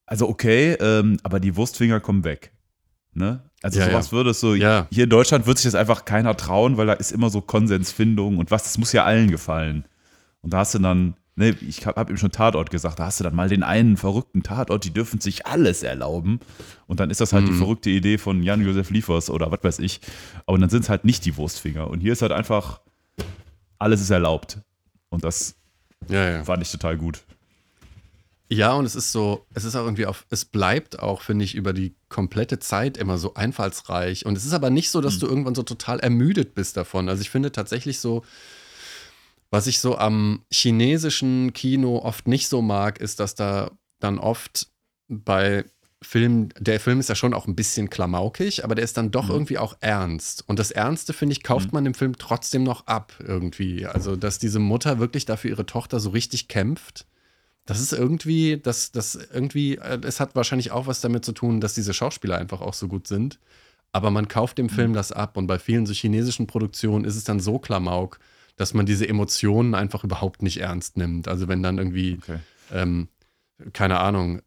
Also 0.06 0.28
okay, 0.28 0.74
ähm, 0.82 1.18
aber 1.24 1.40
die 1.40 1.56
Wurstfinger 1.56 2.02
kommen 2.02 2.26
weg. 2.26 2.52
Ne? 3.18 3.42
Also 3.64 3.80
Ja, 3.80 3.86
sowas 3.88 4.08
ja. 4.08 4.12
würde 4.12 4.30
es 4.32 4.40
so, 4.40 4.54
Ja. 4.56 4.88
hier 4.92 5.06
in 5.06 5.10
Deutschland 5.10 5.48
wird 5.48 5.58
sich 5.58 5.66
das 5.72 5.76
einfach 5.76 6.06
keiner 6.06 6.36
trauen, 6.38 6.78
weil 6.78 6.86
da 6.86 6.94
ist 6.94 7.12
immer 7.12 7.30
so 7.30 7.42
Konsensfindung 7.42 8.38
und 8.38 8.52
was, 8.52 8.64
das 8.64 8.78
muss 8.78 8.92
ja 8.92 9.06
allen 9.06 9.32
gefallen. 9.32 9.86
Und 10.42 10.52
da 10.54 10.58
hast 10.60 10.76
du 10.76 10.80
dann, 10.80 11.16
ne, 11.36 11.56
ich 11.68 11.86
habe 11.88 12.00
hab 12.00 12.10
eben 12.10 12.18
schon 12.18 12.32
Tatort 12.32 12.70
gesagt, 12.70 13.00
da 13.00 13.06
hast 13.06 13.20
du 13.22 13.24
dann 13.24 13.34
mal 13.34 13.48
den 13.50 13.64
einen 13.64 13.96
verrückten 13.98 14.44
Tatort, 14.44 14.84
die 14.84 14.92
dürfen 14.92 15.22
sich 15.22 15.46
alles 15.48 15.82
erlauben. 15.82 16.40
Und 16.88 17.00
dann 17.00 17.10
ist 17.10 17.22
das 17.22 17.32
halt 17.34 17.48
die 17.48 17.52
Mhm. 17.54 17.58
verrückte 17.60 17.90
Idee 17.90 18.18
von 18.18 18.44
Jan-Josef 18.44 18.90
Liefers 18.92 19.30
oder 19.30 19.50
was 19.52 19.64
weiß 19.64 19.80
ich. 19.80 20.02
Aber 20.46 20.58
dann 20.58 20.70
sind 20.70 20.84
es 20.84 20.90
halt 20.90 21.06
nicht 21.06 21.24
die 21.26 21.38
Wurstfinger. 21.38 21.88
Und 21.90 22.02
hier 22.02 22.12
ist 22.14 22.22
halt 22.22 22.34
einfach, 22.34 22.82
alles 23.80 24.02
ist 24.02 24.10
erlaubt. 24.12 24.60
Und 25.10 25.24
das 25.24 25.56
ja. 26.10 26.44
fand 26.44 26.62
ich 26.62 26.72
total 26.72 26.98
gut. 26.98 27.24
Ja, 28.48 28.74
und 28.74 28.86
es 28.86 28.96
ist 28.96 29.12
so, 29.12 29.46
es 29.54 29.64
ist 29.64 29.76
auch 29.76 29.86
irgendwie 29.86 30.06
auf, 30.06 30.26
es 30.30 30.46
bleibt 30.46 31.00
auch, 31.00 31.22
finde 31.22 31.46
ich, 31.46 31.56
über 31.56 31.74
die 31.74 31.96
komplette 32.10 32.60
Zeit 32.60 32.96
immer 32.98 33.18
so 33.18 33.34
einfallsreich. 33.34 34.26
Und 34.26 34.38
es 34.38 34.46
ist 34.46 34.54
aber 34.54 34.70
nicht 34.70 34.92
so, 34.92 35.02
dass 35.02 35.18
du 35.18 35.26
irgendwann 35.26 35.56
so 35.56 35.64
total 35.64 36.00
ermüdet 36.00 36.54
bist 36.54 36.78
davon. 36.78 37.10
Also 37.10 37.22
ich 37.22 37.32
finde 37.32 37.52
tatsächlich 37.52 38.00
so, 38.00 38.24
was 39.50 39.66
ich 39.66 39.80
so 39.80 39.98
am 39.98 40.44
chinesischen 40.52 41.54
Kino 41.54 42.00
oft 42.00 42.28
nicht 42.28 42.48
so 42.48 42.62
mag, 42.62 43.00
ist, 43.00 43.20
dass 43.20 43.34
da 43.34 43.72
dann 44.00 44.20
oft 44.20 44.68
bei 45.08 45.66
Filmen, 46.04 46.50
der 46.60 46.80
Film 46.80 47.00
ist 47.00 47.10
ja 47.10 47.16
schon 47.16 47.34
auch 47.34 47.48
ein 47.48 47.56
bisschen 47.56 47.90
klamaukig, 47.90 48.64
aber 48.64 48.76
der 48.76 48.84
ist 48.84 48.98
dann 48.98 49.12
doch 49.12 49.30
irgendwie 49.30 49.58
auch 49.58 49.76
ernst. 49.80 50.44
Und 50.48 50.60
das 50.60 50.70
Ernste, 50.70 51.14
finde 51.14 51.34
ich, 51.34 51.42
kauft 51.42 51.74
man 51.74 51.84
dem 51.84 51.96
Film 51.96 52.18
trotzdem 52.18 52.64
noch 52.64 52.86
ab 52.86 53.14
irgendwie. 53.20 53.88
Also, 53.88 54.16
dass 54.16 54.38
diese 54.38 54.60
Mutter 54.60 55.00
wirklich 55.00 55.26
dafür 55.26 55.52
ihre 55.52 55.66
Tochter 55.66 56.00
so 56.00 56.12
richtig 56.12 56.48
kämpft. 56.48 57.08
Das 57.66 57.80
ist 57.80 57.94
irgendwie, 57.94 58.58
das, 58.62 58.92
das 58.92 59.16
irgendwie, 59.16 59.78
äh, 59.78 60.00
es 60.04 60.20
hat 60.20 60.36
wahrscheinlich 60.36 60.72
auch 60.72 60.88
was 60.88 61.02
damit 61.02 61.26
zu 61.26 61.32
tun, 61.32 61.62
dass 61.62 61.74
diese 61.74 61.94
Schauspieler 61.94 62.38
einfach 62.38 62.62
auch 62.62 62.74
so 62.74 62.88
gut 62.88 63.08
sind. 63.08 63.40
Aber 63.92 64.12
man 64.12 64.28
kauft 64.28 64.58
dem 64.58 64.70
Film 64.70 64.94
das 64.94 65.12
ab 65.14 65.38
und 65.38 65.48
bei 65.48 65.58
vielen 65.58 65.86
so 65.86 65.94
chinesischen 65.94 66.48
Produktionen 66.48 67.06
ist 67.06 67.16
es 67.16 67.24
dann 67.24 67.40
so 67.40 67.60
Klamauk, 67.60 68.20
dass 68.58 68.74
man 68.74 68.86
diese 68.86 69.08
Emotionen 69.08 69.74
einfach 69.74 70.04
überhaupt 70.04 70.44
nicht 70.44 70.58
ernst 70.58 70.98
nimmt. 70.98 71.28
Also 71.28 71.48
wenn 71.48 71.64
dann 71.64 71.78
irgendwie, 71.78 72.18
Okay. 72.22 72.40
ähm, 72.72 73.08
keine 73.72 74.00
Ahnung, 74.00 74.42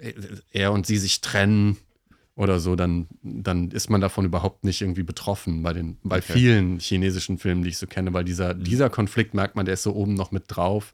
er 0.52 0.72
und 0.72 0.86
sie 0.86 0.98
sich 0.98 1.22
trennen 1.22 1.78
oder 2.36 2.60
so, 2.60 2.76
dann, 2.76 3.08
dann 3.22 3.70
ist 3.70 3.88
man 3.88 4.02
davon 4.02 4.26
überhaupt 4.26 4.64
nicht 4.64 4.82
irgendwie 4.82 5.02
betroffen 5.02 5.62
bei 5.62 5.72
den, 5.72 5.96
bei 6.02 6.18
Okay. 6.18 6.32
vielen 6.34 6.78
chinesischen 6.78 7.38
Filmen, 7.38 7.62
die 7.62 7.70
ich 7.70 7.78
so 7.78 7.86
kenne, 7.86 8.12
weil 8.12 8.24
dieser, 8.24 8.52
dieser 8.54 8.90
Konflikt 8.90 9.32
merkt 9.34 9.56
man, 9.56 9.64
der 9.64 9.74
ist 9.74 9.82
so 9.82 9.94
oben 9.94 10.12
noch 10.14 10.30
mit 10.30 10.44
drauf. 10.48 10.92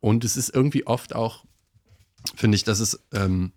Und 0.00 0.24
es 0.24 0.36
ist 0.38 0.48
irgendwie 0.54 0.86
oft 0.86 1.14
auch, 1.14 1.44
finde 2.34 2.56
ich, 2.56 2.64
dass 2.64 2.80
es 2.80 3.00
ähm, 3.12 3.52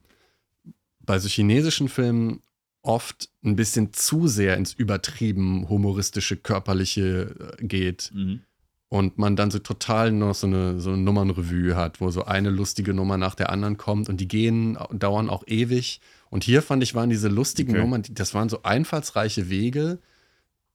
bei 1.02 1.20
so 1.20 1.28
chinesischen 1.28 1.90
Filmen 1.90 2.42
oft 2.82 3.30
ein 3.44 3.56
bisschen 3.56 3.94
zu 3.94 4.28
sehr 4.28 4.58
ins 4.58 4.74
übertrieben 4.74 5.68
humoristische, 5.70 6.38
körperliche 6.38 7.56
äh, 7.60 7.66
geht 7.66 8.12
Mhm. 8.14 8.42
und 8.90 9.18
man 9.18 9.36
dann 9.36 9.50
so 9.52 9.60
total 9.60 10.12
noch 10.12 10.36
so 10.36 10.48
eine, 10.48 10.80
so 10.80 10.92
eine 10.92 11.00
Nummernrevue 11.02 11.76
hat, 11.76 12.00
wo 12.02 12.12
so 12.12 12.26
eine 12.26 12.50
lustige 12.50 12.94
Nummer 12.94 13.18
nach 13.18 13.36
der 13.36 13.50
anderen 13.50 13.78
kommt 13.78 14.08
und 14.10 14.18
die 14.22 14.28
gehen, 14.28 14.78
dauern 14.94 15.30
auch 15.30 15.44
ewig. 15.48 16.00
Und 16.30 16.44
hier 16.44 16.62
fand 16.62 16.84
ich, 16.84 16.94
waren 16.96 17.10
diese 17.10 17.28
lustigen 17.30 17.72
Okay. 17.72 17.82
Nummern, 17.82 18.04
das 18.12 18.34
waren 18.34 18.50
so 18.50 18.62
einfallsreiche 18.64 19.50
Wege, 19.50 20.00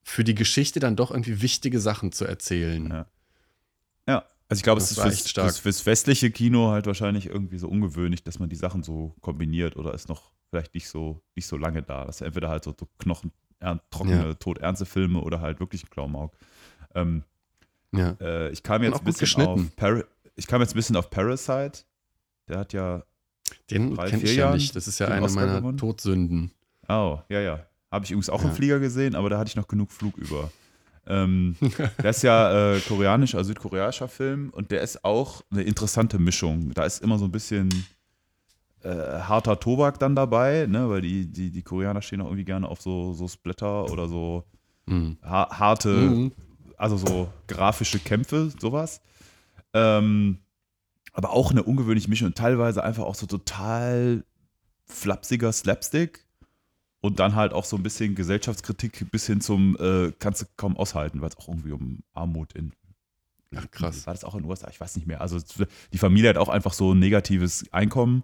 für 0.03 0.23
die 0.23 0.35
Geschichte 0.35 0.79
dann 0.79 0.95
doch 0.95 1.11
irgendwie 1.11 1.41
wichtige 1.41 1.79
Sachen 1.79 2.11
zu 2.11 2.25
erzählen. 2.25 2.89
Ja. 2.89 3.05
Also 4.51 4.59
ich 4.59 4.63
glaube, 4.63 4.81
es 4.81 4.91
ist 4.91 4.99
fürs, 4.99 5.31
fürs, 5.31 5.57
fürs 5.59 5.85
westliche 5.85 6.29
Kino 6.29 6.71
halt 6.71 6.85
wahrscheinlich 6.85 7.27
irgendwie 7.27 7.57
so 7.57 7.67
ungewöhnlich, 7.69 8.23
dass 8.23 8.37
man 8.37 8.49
die 8.49 8.55
Sachen 8.57 8.83
so 8.83 9.15
kombiniert 9.21 9.77
oder 9.77 9.93
ist 9.93 10.09
noch 10.09 10.33
vielleicht 10.49 10.73
nicht 10.73 10.89
so, 10.89 11.21
nicht 11.35 11.47
so 11.47 11.55
lange 11.57 11.81
da. 11.81 12.05
Das 12.05 12.17
ist 12.17 12.21
entweder 12.27 12.49
halt 12.49 12.65
so, 12.65 12.75
so 12.77 12.87
knochen, 12.99 13.31
trockene, 13.89 14.27
Ja. 14.27 14.33
todernste 14.33 14.85
Filme 14.85 15.21
oder 15.21 15.39
halt 15.39 15.59
wirklich 15.61 15.83
ein 15.85 15.89
Klamauk. 15.89 16.33
Ähm, 16.95 17.23
Ja. 17.93 18.17
äh, 18.19 18.51
ich 18.51 18.61
kam 18.61 18.83
jetzt 18.83 18.99
ein 18.99 19.05
bisschen 19.05 19.45
auf. 19.47 19.61
Par 19.77 20.03
ich 20.35 20.47
kam 20.47 20.61
jetzt 20.61 20.73
ein 20.73 20.75
bisschen 20.75 20.95
auf 20.97 21.09
Parasite. 21.09 21.83
Der 22.49 22.59
hat 22.59 22.73
ja, 22.73 23.03
Den 23.69 23.95
drei, 23.95 24.09
kenne 24.09 24.21
vier 24.21 24.31
ich 24.31 24.37
ja 24.37 24.53
nicht. 24.53 24.75
Das 24.75 24.87
ist 24.87 24.99
ja 24.99 25.07
eine 25.07 25.23
Oscar 25.25 25.45
meiner 25.45 25.59
gewonnen. 25.59 25.77
Todsünden. 25.77 26.51
oh, 26.89 27.19
ja, 27.29 27.39
ja. 27.39 27.65
Habe 27.89 28.05
ich 28.05 28.11
übrigens 28.11 28.29
auch 28.29 28.41
im 28.41 28.49
Ja. 28.49 28.53
Flieger 28.55 28.79
gesehen, 28.79 29.15
aber 29.15 29.29
da 29.29 29.37
hatte 29.37 29.49
ich 29.49 29.55
noch 29.55 29.67
genug 29.67 29.91
Flug 29.91 30.17
über. 30.17 30.51
Ähm, 31.07 31.55
der 32.03 32.09
ist 32.11 32.23
ja 32.23 32.75
äh, 32.75 32.79
koreanisch, 32.81 33.35
also 33.35 33.47
südkoreanischer 33.49 34.07
Film 34.07 34.49
und 34.51 34.71
der 34.71 34.81
ist 34.81 35.03
auch 35.03 35.41
eine 35.51 35.63
interessante 35.63 36.19
Mischung. 36.19 36.71
Da 36.73 36.85
ist 36.85 37.01
immer 37.01 37.17
so 37.17 37.25
ein 37.25 37.31
bisschen 37.31 37.69
äh, 38.83 38.89
harter 38.89 39.59
Tobak 39.59 39.99
dann 39.99 40.15
dabei, 40.15 40.65
ne? 40.67 40.89
weil 40.89 41.01
die, 41.01 41.31
die, 41.31 41.51
die 41.51 41.61
Koreaner 41.63 42.01
stehen 42.01 42.21
auch 42.21 42.25
irgendwie 42.27 42.45
gerne 42.45 42.67
auf 42.67 42.81
so, 42.81 43.13
so 43.13 43.27
Splatter 43.27 43.91
oder 43.91 44.07
so 44.07 44.43
Mhm. 44.87 45.17
ha 45.23 45.47
harte, 45.59 45.89
Mhm. 45.89 46.31
also 46.77 46.97
so 46.97 47.29
grafische 47.47 47.99
Kämpfe, 47.99 48.51
sowas. 48.59 49.01
Ähm, 49.73 50.39
aber 51.13 51.31
auch 51.31 51.51
eine 51.51 51.63
ungewöhnliche 51.63 52.09
Mischung 52.09 52.27
und 52.29 52.37
teilweise 52.37 52.83
einfach 52.83 53.03
auch 53.03 53.15
so 53.15 53.27
total 53.27 54.23
flapsiger 54.85 55.51
Slapstick 55.51 56.25
und 57.01 57.19
dann 57.19 57.35
halt 57.35 57.53
auch 57.53 57.65
so 57.65 57.75
ein 57.75 57.83
bisschen 57.83 58.15
Gesellschaftskritik 58.15 59.11
bis 59.11 59.25
hin 59.25 59.41
zum 59.41 59.75
äh, 59.79 60.11
kannst 60.19 60.41
du 60.41 60.45
kaum 60.55 60.77
aushalten, 60.77 61.21
weil 61.21 61.29
es 61.29 61.37
auch 61.37 61.47
irgendwie 61.49 61.71
um 61.71 62.03
Armut 62.13 62.53
in 62.53 62.71
Ach, 63.55 63.69
krass. 63.69 64.05
war 64.07 64.13
das 64.13 64.23
auch 64.23 64.35
in 64.35 64.43
den 64.43 64.49
USA? 64.49 64.69
Ich 64.69 64.79
weiß 64.79 64.95
nicht 64.95 65.07
mehr. 65.07 65.19
Also 65.19 65.37
die 65.91 65.97
Familie 65.97 66.29
hat 66.29 66.37
auch 66.37 66.47
einfach 66.47 66.73
so 66.73 66.93
ein 66.93 66.99
negatives 66.99 67.65
Einkommen 67.73 68.23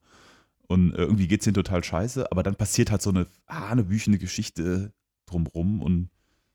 und 0.67 0.93
äh, 0.93 1.01
irgendwie 1.01 1.27
geht 1.27 1.41
es 1.41 1.46
denen 1.46 1.55
total 1.55 1.84
scheiße, 1.84 2.31
aber 2.31 2.43
dann 2.43 2.55
passiert 2.55 2.91
halt 2.91 3.01
so 3.01 3.10
eine 3.10 3.27
hanebüchene 3.48 4.19
Geschichte 4.19 4.93
drumrum 5.25 5.81
und 5.81 6.10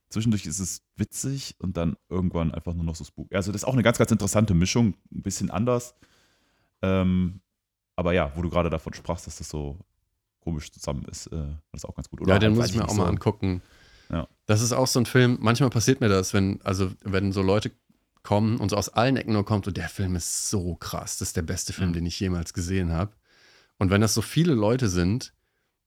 zwischendurch 0.08 0.46
ist 0.46 0.58
es 0.58 0.82
witzig 0.96 1.56
und 1.58 1.76
dann 1.76 1.96
irgendwann 2.08 2.52
einfach 2.52 2.74
nur 2.74 2.84
noch 2.84 2.94
so 2.94 3.04
spooky. 3.04 3.34
Also 3.34 3.52
das 3.52 3.62
ist 3.62 3.68
auch 3.68 3.72
eine 3.72 3.82
ganz, 3.82 3.98
ganz 3.98 4.10
interessante 4.10 4.54
Mischung, 4.54 4.94
ein 5.12 5.22
bisschen 5.22 5.50
anders. 5.50 5.94
Ähm, 6.82 7.40
aber 7.96 8.12
ja, 8.12 8.32
wo 8.36 8.42
du 8.42 8.48
gerade 8.48 8.70
davon 8.70 8.94
sprachst, 8.94 9.26
dass 9.26 9.36
das 9.36 9.48
so 9.48 9.78
komisch 10.42 10.70
zusammen 10.72 11.04
ist, 11.10 11.26
äh, 11.28 11.46
das 11.72 11.84
auch 11.84 11.94
ganz 11.94 12.08
gut. 12.10 12.20
Ja, 12.26 12.38
den 12.38 12.50
halt, 12.50 12.56
muss 12.58 12.70
ich 12.70 12.76
mir 12.76 12.84
auch 12.84 12.94
mal 12.94 13.04
so- 13.04 13.10
angucken. 13.10 13.62
Ja. 14.10 14.28
Das 14.46 14.60
ist 14.60 14.72
auch 14.72 14.86
so 14.86 14.98
ein 15.00 15.06
Film, 15.06 15.38
manchmal 15.40 15.70
passiert 15.70 16.00
mir 16.00 16.08
das, 16.08 16.34
wenn, 16.34 16.60
also 16.62 16.90
wenn 17.02 17.32
so 17.32 17.40
Leute 17.42 17.70
kommen 18.22 18.58
und 18.58 18.68
so 18.68 18.76
aus 18.76 18.88
allen 18.90 19.16
Ecken 19.16 19.32
nur 19.32 19.44
kommt 19.44 19.66
und 19.66 19.76
der 19.76 19.88
Film 19.88 20.14
ist 20.16 20.50
so 20.50 20.74
krass, 20.74 21.18
das 21.18 21.28
ist 21.28 21.36
der 21.36 21.42
beste 21.42 21.72
Film, 21.72 21.90
Mhm. 21.90 21.94
den 21.94 22.06
ich 22.06 22.20
jemals 22.20 22.52
gesehen 22.52 22.92
habe. 22.92 23.12
Und 23.78 23.90
wenn 23.90 24.00
das 24.00 24.14
so 24.14 24.20
viele 24.22 24.54
Leute 24.54 24.88
sind, 24.88 25.32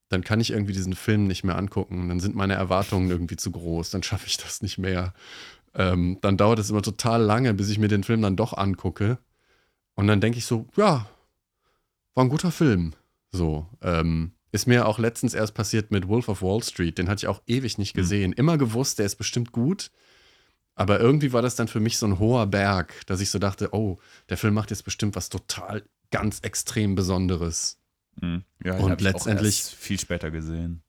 dann 0.09 0.23
kann 0.23 0.39
ich 0.39 0.51
irgendwie 0.51 0.73
diesen 0.73 0.95
Film 0.95 1.27
nicht 1.27 1.43
mehr 1.43 1.57
angucken. 1.57 2.09
Dann 2.09 2.19
sind 2.19 2.35
meine 2.35 2.53
Erwartungen 2.55 3.09
irgendwie 3.09 3.37
zu 3.37 3.51
groß, 3.51 3.89
dann 3.91 4.03
schaffe 4.03 4.27
ich 4.27 4.37
das 4.37 4.61
nicht 4.61 4.77
mehr. 4.77 5.13
Ähm, 5.73 6.17
dann 6.21 6.37
dauert 6.37 6.59
es 6.59 6.69
immer 6.69 6.81
total 6.81 7.21
lange, 7.21 7.53
bis 7.53 7.69
ich 7.69 7.79
mir 7.79 7.87
den 7.89 8.03
Film 8.03 8.21
dann 8.21 8.35
doch 8.35 8.53
angucke. 8.53 9.17
Und 9.95 10.07
dann 10.07 10.19
denke 10.21 10.37
ich 10.37 10.45
so, 10.45 10.67
ja, 10.75 11.07
war 12.15 12.23
ein 12.25 12.29
guter 12.29 12.51
Film. 12.51 12.93
So, 13.31 13.67
ähm, 13.81 14.31
ist 14.55 14.65
mir 14.67 14.87
auch 14.87 14.97
letztens 14.99 15.33
erst 15.33 15.53
passiert 15.53 15.91
mit 15.91 16.07
Wolf 16.07 16.27
of 16.29 16.41
Wall 16.41 16.63
Street. 16.63 16.97
Den 16.97 17.07
hatte 17.09 17.19
ich 17.19 17.27
auch 17.27 17.41
ewig 17.45 17.77
nicht 17.77 17.95
Mhm. 17.95 17.99
gesehen. 17.99 18.33
Immer 18.33 18.57
gewusst, 18.57 18.97
der 18.99 19.05
ist 19.05 19.15
bestimmt 19.17 19.51
gut. 19.51 19.91
Aber 20.73 20.99
irgendwie 20.99 21.31
war 21.31 21.41
das 21.41 21.55
dann 21.55 21.67
für 21.67 21.79
mich 21.79 21.97
so 21.97 22.05
ein 22.05 22.19
hoher 22.19 22.47
Berg, 22.47 23.05
dass 23.05 23.21
ich 23.21 23.29
so 23.29 23.39
dachte, 23.39 23.73
oh, 23.73 23.97
der 24.29 24.37
Film 24.37 24.53
macht 24.55 24.71
jetzt 24.71 24.83
bestimmt 24.83 25.15
was 25.15 25.29
total 25.29 25.83
ganz 26.11 26.39
extrem 26.39 26.95
Besonderes. 26.95 27.77
Mhm. 28.21 28.43
Ja, 28.63 28.75
Und 28.77 28.99
letztendlich- 29.01 29.61
viel 29.61 29.99
später 29.99 30.31
gesehen. 30.31 30.81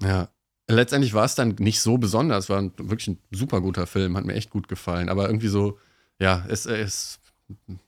Ja. 0.00 0.28
Letztendlich 0.68 1.12
war 1.12 1.24
es 1.24 1.34
dann 1.34 1.56
nicht 1.58 1.80
so 1.80 1.98
besonders, 1.98 2.48
war 2.48 2.62
wirklich 2.78 3.08
ein 3.08 3.18
super 3.30 3.60
guter 3.60 3.86
Film, 3.86 4.16
hat 4.16 4.24
mir 4.24 4.34
echt 4.34 4.50
gut 4.50 4.68
gefallen. 4.68 5.08
Aber 5.08 5.26
irgendwie 5.26 5.48
so, 5.48 5.78
ja, 6.18 6.44
es 6.48 6.66
ist 6.66 7.20
ein 7.68 7.78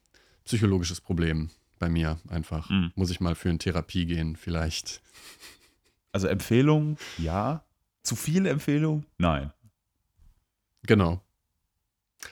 psychologisches 0.44 1.00
Problem 1.00 1.50
bei 1.84 1.90
mir 1.90 2.18
einfach. 2.30 2.70
Mhm. 2.70 2.92
Muss 2.94 3.10
ich 3.10 3.20
mal 3.20 3.34
für 3.34 3.50
eine 3.50 3.58
Therapie 3.58 4.06
gehen, 4.06 4.36
vielleicht. 4.36 5.02
Also 6.12 6.28
Empfehlung, 6.28 6.96
ja. 7.18 7.62
Zu 8.02 8.16
viele 8.16 8.48
Empfehlung? 8.48 9.04
Nein. 9.18 9.52
Genau. 10.86 11.20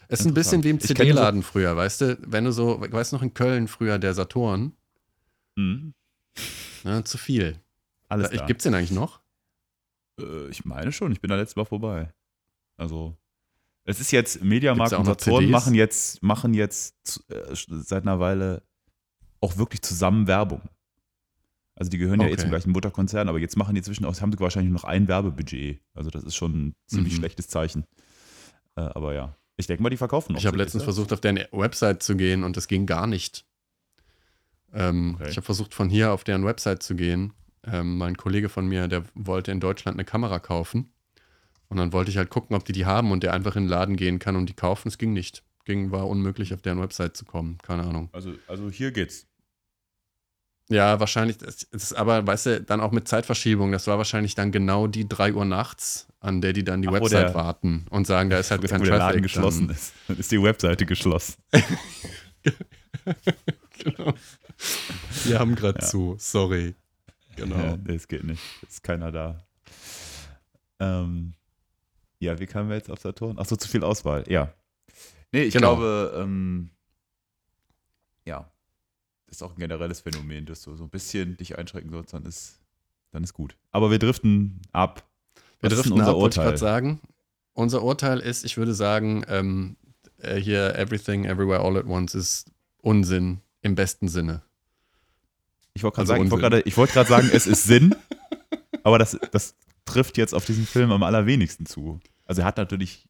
Es 0.09 0.21
ist 0.21 0.27
ein 0.27 0.35
bisschen 0.35 0.65
wie 0.65 0.71
im 0.71 0.81
CD-Laden 0.81 1.43
früher, 1.43 1.77
weißt 1.77 2.01
du? 2.01 2.19
Wenn 2.23 2.45
du 2.45 2.53
so, 2.53 2.81
weißt 2.81 3.13
du 3.13 3.17
noch 3.17 3.23
in 3.23 3.35
Köln 3.35 3.69
früher 3.69 3.99
der 3.99 4.15
Saturn? 4.15 4.73
Mhm. 5.57 5.93
Ne, 6.85 7.05
zu 7.05 7.19
viel. 7.19 7.59
Alles 8.09 8.31
Da, 8.31 8.37
klar. 8.37 8.47
Gibt's 8.47 8.65
den 8.65 8.75
eigentlich 8.75 8.91
noch? 8.91 9.21
Äh, 10.19 10.49
ich 10.49 10.65
meine 10.65 10.93
schon, 10.93 11.13
ich 11.13 11.21
bin 11.21 11.29
da 11.29 11.37
letztes 11.37 11.57
Mal 11.57 11.67
vorbei. 11.67 12.13
Also, 12.79 13.17
es 13.85 14.01
ist 14.01 14.13
jetzt, 14.13 14.43
Mediamarkt 14.43 14.95
und 14.95 15.05
Saturn 15.05 15.41
CDs? 15.41 15.51
machen 15.51 15.75
jetzt, 15.75 16.23
machen 16.23 16.55
jetzt 16.55 17.23
äh, 17.29 17.55
seit 17.55 18.03
einer 18.05 18.19
Weile 18.19 18.63
auch 19.43 19.57
wirklich 19.59 19.83
zusammen 19.83 20.27
Werbung. 20.27 20.63
Also 21.75 21.91
die 21.91 21.99
gehören 21.99 22.21
ja 22.21 22.29
eh 22.29 22.33
Okay. 22.33 22.41
zum 22.43 22.51
gleichen 22.51 22.71
Mutterkonzern, 22.71 23.29
aber 23.29 23.39
jetzt 23.39 23.57
machen 23.57 23.75
die 23.75 23.83
zwischen 23.83 24.05
aus, 24.05 24.21
haben 24.23 24.31
die 24.31 24.39
wahrscheinlich 24.41 24.73
noch 24.73 24.85
ein 24.85 25.09
Werbebudget. 25.09 25.81
Also 25.95 26.11
das 26.11 26.23
ist 26.25 26.37
schon 26.37 26.53
ein 26.69 26.75
ziemlich 26.87 27.15
Mhm. 27.15 27.19
schlechtes 27.19 27.49
Zeichen. 27.49 27.85
Äh, 28.77 28.83
aber 28.83 29.15
ja, 29.15 29.37
ich 29.57 29.67
denke 29.67 29.83
mal, 29.83 29.91
die 29.91 29.97
verkaufen 29.97 30.33
noch. 30.33 30.41
Ich 30.41 30.47
habe 30.47 30.57
letztens 30.57 30.83
ja? 30.83 30.85
versucht, 30.87 31.13
auf 31.13 31.21
deren 31.21 31.39
Website 31.53 32.03
zu 32.03 32.17
gehen 32.17 32.45
und 32.45 32.57
das 32.57 32.69
ging 32.69 32.87
gar 32.87 33.07
nicht. 33.07 33.45
Ähm, 34.73 35.17
Okay. 35.19 35.31
Ich 35.31 35.37
habe 35.37 35.45
versucht, 35.45 35.75
von 35.75 35.89
hier 35.89 36.13
auf 36.13 36.25
deren 36.25 36.45
Website 36.45 36.83
zu 36.83 36.95
gehen. 36.95 37.33
Ähm, 37.65 37.97
mein 37.99 38.17
Kollege 38.17 38.49
von 38.49 38.67
mir, 38.67 38.89
der 38.89 39.05
wollte 39.15 39.53
in 39.53 39.61
Deutschland 39.61 39.97
eine 39.97 40.05
Kamera 40.05 40.39
kaufen. 40.39 40.93
Und 41.69 41.79
dann 41.79 41.93
wollte 41.93 42.11
ich 42.11 42.19
halt 42.19 42.29
gucken, 42.31 42.55
ob 42.55 42.65
die 42.65 42.73
die 42.73 42.85
haben 42.87 43.13
und 43.13 43.23
der 43.23 43.33
einfach 43.33 43.57
in 43.57 43.65
den 43.65 43.71
Laden 43.71 43.97
gehen 43.97 44.19
kann 44.19 44.37
und 44.37 44.47
die 44.49 44.55
kaufen. 44.55 44.89
Es 44.89 44.99
ging 44.99 45.13
nicht. 45.15 45.43
Ging, 45.65 45.91
war 45.91 46.09
unmöglich, 46.09 46.53
auf 46.53 46.61
deren 46.61 46.81
Website 46.81 47.17
zu 47.17 47.25
kommen. 47.25 47.57
Keine 47.63 47.85
Ahnung. 47.85 48.09
Also, 48.13 48.35
also 48.49 48.69
hier 48.71 48.91
geht's. 48.93 49.27
Ja, 50.73 50.99
wahrscheinlich. 51.01 51.37
Es 51.43 51.65
ist 51.71 51.93
aber, 51.93 52.27
weißt 52.27 52.47
du, 52.47 52.61
dann 52.63 52.81
auch 52.81 52.93
mit 52.93 53.07
Zeitverschiebung. 53.07 53.73
Das 53.73 53.87
war 53.87 53.99
wahrscheinlich 53.99 54.35
dann 54.35 54.53
genau 54.53 54.87
die 54.87 55.07
3 55.09 55.35
Uhr 55.35 55.45
nachts, 55.45 56.07
an 56.21 56.41
der 56.41 56.53
die 56.53 56.65
dann 56.65 56.81
die 56.83 56.89
Ach, 56.89 56.93
wo 56.93 56.97
Website 56.97 57.29
der- 57.29 57.35
warten 57.35 57.87
und 57.91 58.07
sagen, 58.07 58.31
da 58.31 58.39
ist 58.39 58.51
halt 58.51 58.63
Wo 58.63 58.69
kein 58.69 58.81
der 58.81 58.89
Traffic. 58.91 59.07
Laden 59.09 59.23
geschlossen 59.23 59.67
dann. 59.69 59.77
ist. 59.77 59.93
Dann 60.09 60.17
ist 60.19 60.33
die 60.33 60.43
Webseite 60.43 60.87
geschlossen. 60.87 61.35
Genau. 63.85 64.15
Wir 65.25 65.39
haben 65.41 65.55
gerade 65.57 65.81
Ja. 65.81 65.87
zu. 65.87 66.15
Sorry. 66.19 66.75
Genau. 67.37 67.57
Ja, 67.57 67.77
nee, 67.77 67.95
es 67.95 68.07
geht 68.07 68.23
nicht. 68.23 68.41
Ist 68.69 68.83
keiner 68.85 69.11
da. 69.11 69.43
Ähm, 70.79 71.35
ja, 72.21 72.39
wie 72.39 72.47
kamen 72.47 72.69
wir 72.69 72.77
jetzt 72.77 72.91
auf 72.91 73.01
Saturn? 73.01 73.39
Achso, 73.39 73.57
zu 73.57 73.69
viel 73.69 73.83
Auswahl. 73.83 74.25
Ja. 74.29 74.53
Nee, 75.33 75.43
ich 75.45 75.55
Genau. 75.55 75.75
glaube, 75.77 76.15
ähm, 76.23 76.71
ja, 78.25 78.49
das 79.33 79.39
ist 79.39 79.43
auch 79.45 79.53
ein 79.57 79.61
generelles 79.61 80.01
Phänomen, 80.01 80.45
dass 80.45 80.61
du 80.61 80.77
so 80.77 80.85
ein 80.85 80.91
bisschen 80.91 81.39
dich 81.39 81.57
einschränken 81.57 81.91
sollst, 81.91 82.13
dann 82.13 82.27
ist, 82.27 82.61
dann 83.13 83.25
ist 83.25 83.33
gut. 83.33 83.57
Aber 83.71 83.91
wir 83.91 83.99
driften 83.99 84.61
ab. 84.73 85.09
Wir 85.61 85.71
Was 85.71 85.79
driften 85.79 85.93
unser 85.95 86.09
ab, 86.11 86.17
wollte 86.17 86.35
ich 86.35 86.39
Urteil? 86.39 86.45
gerade 86.45 86.59
sagen. 86.59 87.01
Unser 87.55 87.83
Urteil 87.83 88.21
ist, 88.21 88.45
ich 88.45 88.59
würde 88.59 88.75
sagen, 88.75 89.25
ähm, 89.29 89.77
äh, 90.19 90.37
hier 90.37 90.75
Everything, 90.77 91.25
Everywhere, 91.25 91.61
All 91.61 91.79
at 91.79 91.87
Once 91.87 92.15
ist 92.15 92.51
Unsinn 92.83 93.41
im 93.63 93.75
besten 93.75 94.07
Sinne. 94.09 94.43
Ich 95.73 95.83
wollte 95.83 95.95
gerade 95.97 96.13
Also 96.13 96.13
sagen, 96.13 96.27
ich 96.27 96.31
wollte 96.31 96.43
gerade 96.43 96.61
ich 96.69 96.93
gerade 96.93 97.09
sagen, 97.09 97.31
es 97.33 97.47
ist 97.47 97.65
Sinn, 97.65 97.95
aber 98.83 98.99
das, 98.99 99.19
das 99.31 99.55
trifft 99.87 100.19
jetzt 100.19 100.35
auf 100.35 100.45
diesen 100.45 100.67
Film 100.67 100.93
am 100.93 101.03
allerwenigsten 101.03 101.65
zu. 101.65 102.01
Also 102.27 102.43
er 102.43 102.45
hat 102.45 102.59
natürlich. 102.59 103.09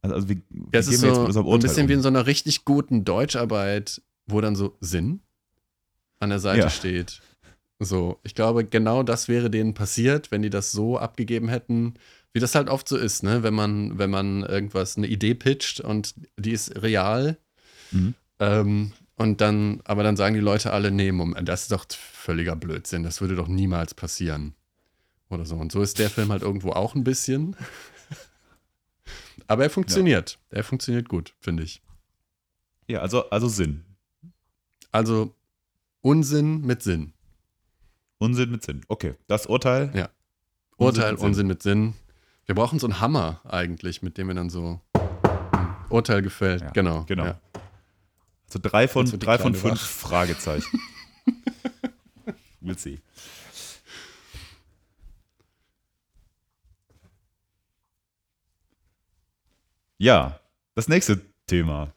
Also, 0.00 0.14
also 0.14 0.28
wie, 0.30 0.40
wie 0.48 0.60
Ja, 0.72 0.80
es 0.80 0.88
ist 0.88 1.00
so 1.00 1.26
ein 1.52 1.58
bisschen 1.60 1.88
wie 1.88 1.92
um? 1.92 1.98
in 1.98 2.02
so 2.02 2.08
einer 2.08 2.24
richtig 2.24 2.64
guten 2.64 3.04
Deutscharbeit, 3.04 4.00
wo 4.28 4.40
dann 4.40 4.54
so 4.56 4.76
Sinn 4.80 5.20
an 6.20 6.30
der 6.30 6.38
Seite 6.40 6.60
Ja. 6.60 6.70
steht. 6.70 7.20
So, 7.80 8.18
ich 8.24 8.34
glaube, 8.34 8.64
genau 8.64 9.02
das 9.04 9.28
wäre 9.28 9.50
denen 9.50 9.72
passiert, 9.74 10.30
wenn 10.32 10.42
die 10.42 10.50
das 10.50 10.72
so 10.72 10.98
abgegeben 10.98 11.48
hätten, 11.48 11.94
wie 12.32 12.40
das 12.40 12.54
halt 12.56 12.68
oft 12.68 12.88
so 12.88 12.96
ist, 12.96 13.22
ne? 13.22 13.42
Wenn 13.44 13.54
man, 13.54 13.98
wenn 13.98 14.10
man 14.10 14.42
irgendwas, 14.42 14.96
eine 14.96 15.06
Idee 15.06 15.34
pitcht 15.34 15.80
und 15.80 16.14
die 16.36 16.52
ist 16.52 16.82
real, 16.82 17.38
Mhm. 17.92 18.14
ähm, 18.40 18.92
und 19.14 19.40
dann, 19.40 19.80
aber 19.84 20.02
dann 20.02 20.16
sagen 20.16 20.34
die 20.34 20.40
Leute 20.40 20.72
alle, 20.72 20.90
nee, 20.90 21.10
Moment, 21.12 21.48
das 21.48 21.62
ist 21.62 21.72
doch 21.72 21.86
völliger 21.90 22.54
Blödsinn, 22.56 23.02
das 23.02 23.20
würde 23.20 23.34
doch 23.36 23.48
niemals 23.48 23.94
passieren. 23.94 24.54
Oder 25.30 25.44
so. 25.44 25.56
Und 25.56 25.72
so 25.72 25.82
ist 25.82 25.98
der 25.98 26.10
Film 26.10 26.30
halt 26.32 26.42
irgendwo 26.42 26.70
auch 26.72 26.94
ein 26.94 27.04
bisschen. 27.04 27.54
Aber 29.46 29.62
er 29.64 29.70
funktioniert. 29.70 30.38
Er 30.50 30.64
funktioniert 30.64 31.08
gut, 31.08 31.34
finde 31.40 31.62
ich. 31.62 31.80
Ja, 32.86 33.00
also, 33.00 33.28
also 33.30 33.48
Sinn. 33.48 33.84
Also 34.92 35.34
Unsinn 36.00 36.62
mit 36.62 36.82
Sinn. 36.82 37.12
Unsinn 38.18 38.50
mit 38.50 38.64
Sinn. 38.64 38.82
Okay, 38.88 39.14
das 39.26 39.46
Urteil. 39.46 39.90
Ja. 39.94 40.08
Unsinn 40.76 41.02
Urteil, 41.02 41.12
mit 41.12 41.20
Sinn. 41.20 41.28
Unsinn 41.28 41.46
mit 41.46 41.62
Sinn. 41.62 41.94
Wir 42.46 42.54
brauchen 42.54 42.78
so 42.78 42.86
einen 42.86 43.00
Hammer 43.00 43.40
eigentlich, 43.44 44.02
mit 44.02 44.16
dem 44.16 44.28
wir 44.28 44.34
dann 44.34 44.50
so 44.50 44.80
hm, 44.96 45.76
Urteil 45.90 46.22
gefällt. 46.22 46.62
Ja, 46.62 46.70
genau. 46.70 47.04
genau. 47.04 47.26
Ja. 47.26 47.40
Also 48.46 48.58
drei 48.62 48.88
von, 48.88 49.04
drei 49.18 49.38
von 49.38 49.54
fünf 49.54 49.80
wach. 49.80 50.08
Fragezeichen. 50.08 50.80
we'll 52.62 52.78
see. 52.78 53.00
Ja, 59.98 60.38
das 60.74 60.88
nächste 60.88 61.20
Thema. 61.46 61.92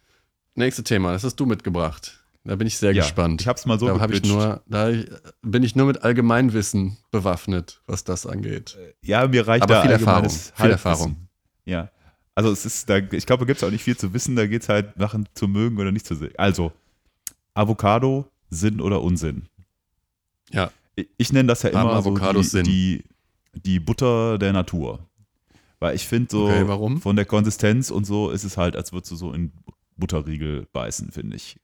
Nächstes 0.55 0.83
Thema, 0.83 1.13
das 1.13 1.23
hast 1.23 1.35
du 1.35 1.45
mitgebracht. 1.45 2.20
Da 2.43 2.55
bin 2.55 2.65
ich 2.65 2.77
sehr 2.77 2.91
ja, 2.91 3.03
gespannt. 3.03 3.41
Ich 3.41 3.47
hab's 3.47 3.65
mal 3.65 3.79
so 3.79 3.87
da 3.87 4.09
ich 4.09 4.23
nur, 4.23 4.63
da 4.65 4.91
bin 5.43 5.61
ich 5.61 5.75
nur 5.75 5.85
mit 5.85 6.03
Allgemeinwissen 6.03 6.97
bewaffnet, 7.11 7.81
was 7.85 8.03
das 8.03 8.25
angeht. 8.25 8.77
Ja, 9.01 9.27
mir 9.27 9.47
reicht 9.47 9.63
Aber 9.63 9.75
da 9.75 9.81
viel 9.83 9.91
Erfahrung, 9.91 10.29
viel. 10.29 10.71
Erfahrung. 10.71 11.27
Ja. 11.65 11.91
Also 12.33 12.51
es 12.51 12.65
ist, 12.65 12.89
da, 12.89 12.97
ich 12.97 13.25
glaube, 13.25 13.41
da 13.41 13.45
gibt 13.45 13.57
es 13.57 13.63
auch 13.63 13.69
nicht 13.71 13.83
viel 13.83 13.97
zu 13.97 14.13
wissen, 14.13 14.35
da 14.35 14.47
geht 14.47 14.63
es 14.63 14.69
halt 14.69 14.93
Sachen 14.97 15.27
zu 15.35 15.47
mögen 15.47 15.77
oder 15.77 15.91
nicht 15.91 16.07
zu 16.07 16.15
sehen. 16.15 16.33
Also, 16.37 16.71
Avocado, 17.53 18.25
Sinn 18.49 18.81
oder 18.81 19.01
Unsinn? 19.01 19.47
Ja. 20.49 20.71
Ich, 20.95 21.07
ich 21.17 21.33
nenne 21.33 21.47
das 21.47 21.61
ja 21.61 21.71
Haben 21.73 21.89
immer 21.89 22.01
so 22.01 22.41
die, 22.41 22.63
die, 22.63 23.03
die 23.53 23.79
Butter 23.79 24.39
der 24.39 24.53
Natur. 24.53 25.07
Weil 25.79 25.95
ich 25.95 26.07
finde 26.07 26.29
so, 26.31 26.45
Okay, 26.45 26.67
warum? 26.67 27.01
von 27.01 27.15
der 27.15 27.25
Konsistenz 27.25 27.91
und 27.91 28.05
so 28.05 28.29
ist 28.29 28.43
es 28.43 28.57
halt, 28.57 28.75
als 28.75 28.93
würdest 28.93 29.11
du 29.11 29.15
so 29.15 29.33
in 29.33 29.51
Butterriegel 29.97 30.67
beißen, 30.71 31.11
finde 31.11 31.35
ich. 31.35 31.59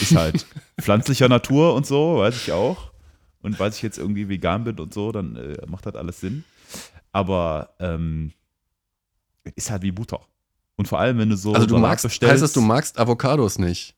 Ist 0.00 0.14
halt 0.14 0.46
pflanzlicher 0.80 1.28
Natur 1.28 1.74
und 1.74 1.86
so, 1.86 2.18
weiß 2.18 2.36
ich 2.36 2.52
auch. 2.52 2.92
Und 3.40 3.58
weil 3.58 3.70
ich 3.70 3.82
jetzt 3.82 3.98
irgendwie 3.98 4.28
vegan 4.28 4.64
bin 4.64 4.78
und 4.78 4.92
so, 4.92 5.12
dann 5.12 5.36
äh, 5.36 5.64
macht 5.66 5.86
das 5.86 5.94
alles 5.94 6.20
Sinn. 6.20 6.44
Aber 7.12 7.74
ähm, 7.78 8.32
ist 9.54 9.70
halt 9.70 9.82
wie 9.82 9.92
Butter. 9.92 10.20
Und 10.76 10.86
vor 10.86 11.00
allem, 11.00 11.18
wenn 11.18 11.30
du 11.30 11.36
so 11.36 11.54
also 11.54 11.66
du 11.66 11.74
Salat 11.74 11.90
magst, 11.90 12.02
bestellst. 12.04 12.32
heißt 12.32 12.42
das, 12.42 12.52
du 12.52 12.60
magst 12.60 12.98
Avocados 12.98 13.58
nicht? 13.58 13.96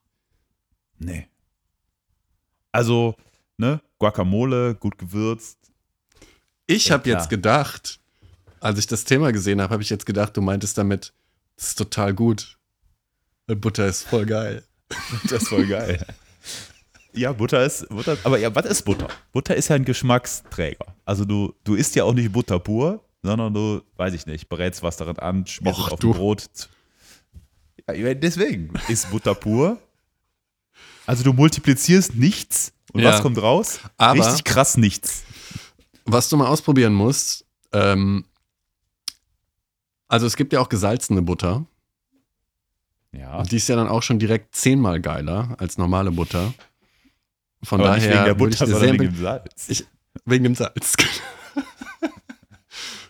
Nee. 0.99 1.29
Also, 2.73 3.17
ne, 3.57 3.81
Guacamole, 3.99 4.75
gut 4.77 4.97
gewürzt. 4.97 5.59
Ich 6.67 6.91
habe 6.91 7.09
jetzt 7.09 7.29
gedacht, 7.29 8.01
als 8.61 8.79
ich 8.79 8.87
das 8.87 9.05
Thema 9.05 9.33
gesehen 9.33 9.61
habe, 9.61 9.73
habe 9.73 9.83
ich 9.83 9.91
jetzt 9.91 10.07
gedacht, 10.07 10.37
du 10.37 10.41
meintest 10.41 10.79
damit, 10.79 11.13
das 11.57 11.69
ist 11.69 11.79
total 11.79 12.15
gut. 12.15 12.59
Butter 13.47 13.87
ist 13.87 14.05
voll 14.05 14.27
geil. 14.27 14.63
Das 15.25 15.43
ist 15.43 15.49
voll 15.49 15.67
geil. 15.67 16.05
Ja, 17.13 17.33
Butter 17.33 17.65
ist, 17.65 17.89
Butter, 17.89 18.17
aber 18.23 18.39
ja, 18.39 18.55
was 18.55 18.67
ist 18.67 18.83
Butter? 18.85 19.09
Butter 19.33 19.57
ist 19.57 19.69
ja 19.69 19.77
ein 19.77 19.85
Geschmacksträger. 19.85 20.87
Also 21.05 21.25
du, 21.25 21.53
du 21.65 21.75
isst 21.75 21.95
ja 21.97 22.05
auch 22.05 22.15
nicht 22.15 22.31
Butter 22.33 22.59
pur, 22.61 23.03
sondern 23.23 23.53
du, 23.53 23.83
weiß 23.97 24.15
ich 24.15 24.27
nicht, 24.27 24.49
brätst 24.49 24.83
was 24.83 24.97
darin 24.97 25.19
an, 25.19 25.47
schmierst 25.47 25.79
es 25.81 25.93
auf 25.93 25.99
du. 25.99 26.13
Brot. 26.13 26.45
Ja, 27.93 28.15
deswegen 28.15 28.73
ist 28.89 29.11
Butter 29.11 29.35
pur. 29.35 29.79
Also 31.07 31.25
du 31.25 31.33
multiplizierst 31.33 32.15
nichts 32.15 32.73
und 32.93 33.01
Ja. 33.01 33.11
was 33.13 33.23
kommt 33.23 33.41
raus? 33.43 33.81
Aber- 33.97 34.21
Richtig 34.25 34.45
krass 34.45 34.77
nichts. 34.77 35.25
Was 36.05 36.29
du 36.29 36.37
mal 36.37 36.47
ausprobieren 36.47 36.95
musst, 36.95 37.45
ähm, 37.73 38.25
also 40.09 40.27
es 40.27 40.37
gibt 40.37 40.53
ja 40.53 40.61
auch 40.61 40.69
gesalzene 40.69 41.23
Butter. 41.23 41.67
Ja. 43.13 43.39
Und 43.39 43.51
die 43.51 43.57
ist 43.57 43.69
ja 43.69 43.77
dann 43.77 43.89
auch 43.89 44.03
schon 44.03 44.19
direkt 44.19 44.55
zehnmal 44.55 45.01
geiler 45.01 45.57
als 45.59 45.79
normale 45.79 46.11
Butter. 46.13 46.53
Von 47.63 47.81
Aber 47.81 47.91
daher 47.91 48.01
nicht 48.01 48.11
wegen 48.15 48.25
der 48.25 48.33
ich 48.33 48.39
Butter, 48.39 48.67
dir 48.67 48.71
sondern 48.73 48.93
wegen 49.01 49.13
dem 49.13 49.17
Salz. 49.21 49.69
Ich- 49.69 49.87
wegen 50.25 50.45
dem 50.45 50.55
Salz. 50.55 50.95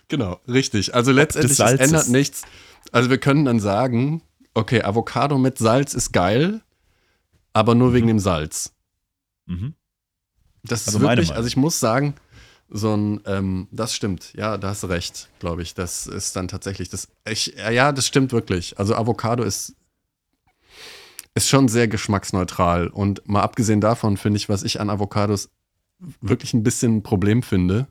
genau, 0.07 0.39
richtig. 0.47 0.93
Also 0.95 1.11
letztendlich, 1.11 1.59
ändert 1.59 2.09
nichts. 2.09 2.43
Also 2.91 3.09
wir 3.09 3.17
können 3.17 3.45
dann 3.45 3.59
sagen, 3.59 4.21
okay, 4.53 4.83
Avocado 4.83 5.37
mit 5.37 5.57
Salz 5.57 5.93
ist 5.93 6.11
geil, 6.11 6.61
aber 7.53 7.75
nur 7.75 7.93
wegen 7.93 8.07
dem 8.07 8.19
Salz. 8.19 8.73
mhm. 9.45 9.75
Das 10.63 10.85
Also 10.85 10.99
ist 10.99 11.03
wirklich, 11.03 11.33
also 11.33 11.47
ich 11.47 11.57
muss 11.57 11.79
sagen, 11.79 12.13
so 12.69 12.95
ein, 12.95 13.19
ähm, 13.25 13.67
das 13.71 13.95
stimmt, 13.95 14.31
ja, 14.35 14.59
da 14.59 14.69
hast 14.69 14.83
du 14.83 14.87
recht, 14.87 15.27
glaube 15.39 15.63
ich. 15.63 15.73
Das 15.73 16.05
ist 16.05 16.35
dann 16.35 16.47
tatsächlich 16.47 16.87
das, 16.89 17.07
ich, 17.27 17.55
ja, 17.57 17.91
das 17.91 18.05
stimmt 18.05 18.31
wirklich. 18.31 18.77
Also 18.77 18.95
Avocado 18.95 19.43
ist, 19.43 19.73
ist 21.33 21.47
schon 21.49 21.67
sehr 21.67 21.87
geschmacksneutral 21.87 22.87
und 22.87 23.27
mal 23.27 23.41
abgesehen 23.41 23.81
davon 23.81 24.17
finde 24.17 24.37
ich, 24.37 24.49
was 24.49 24.63
ich 24.63 24.79
an 24.81 24.89
Avocados 24.89 25.49
wirklich 26.19 26.53
ein 26.53 26.63
bisschen 26.63 26.97
ein 26.97 27.03
Problem 27.03 27.41
finde, 27.43 27.87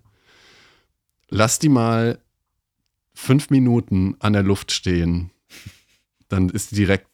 lass 1.28 1.58
die 1.58 1.68
mal 1.68 2.18
fünf 3.14 3.50
Minuten 3.50 4.16
an 4.18 4.32
der 4.32 4.42
Luft 4.42 4.72
stehen, 4.72 5.30
dann 6.28 6.48
ist 6.48 6.70
die 6.72 6.76
direkt 6.76 7.06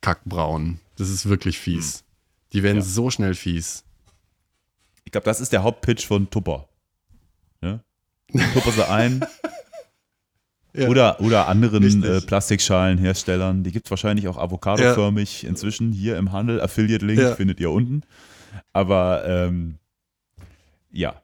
kackbraun. 0.00 0.80
Das 0.96 1.08
ist 1.08 1.28
wirklich 1.28 1.58
fies. 1.58 2.04
Die 2.52 2.62
werden 2.62 2.78
Ja. 2.78 2.82
so 2.82 3.10
schnell 3.10 3.34
fies. 3.34 3.84
Ich 5.04 5.12
glaube, 5.12 5.24
das 5.24 5.40
ist 5.40 5.52
der 5.52 5.62
Hauptpitch 5.62 6.06
von 6.06 6.28
Tupper. 6.30 6.68
Ja? 7.62 7.80
Tupper 8.54 8.72
sie 8.72 8.88
ein. 8.88 9.24
Ja. 10.72 10.88
Oder, 10.88 11.20
oder 11.20 11.48
anderen 11.48 12.02
äh, 12.04 12.20
Plastikschalenherstellern. 12.20 13.64
Die 13.64 13.72
gibt 13.72 13.86
es 13.86 13.90
wahrscheinlich 13.90 14.28
auch 14.28 14.36
avocadoförmig 14.38 15.44
inzwischen 15.44 15.92
hier 15.92 16.16
im 16.16 16.32
Handel. 16.32 16.60
Affiliate-Link 16.60 17.20
Ja. 17.20 17.34
findet 17.34 17.58
ihr 17.60 17.70
unten. 17.70 18.02
Aber 18.72 19.24
ähm, 19.26 19.78
ja. 20.92 21.20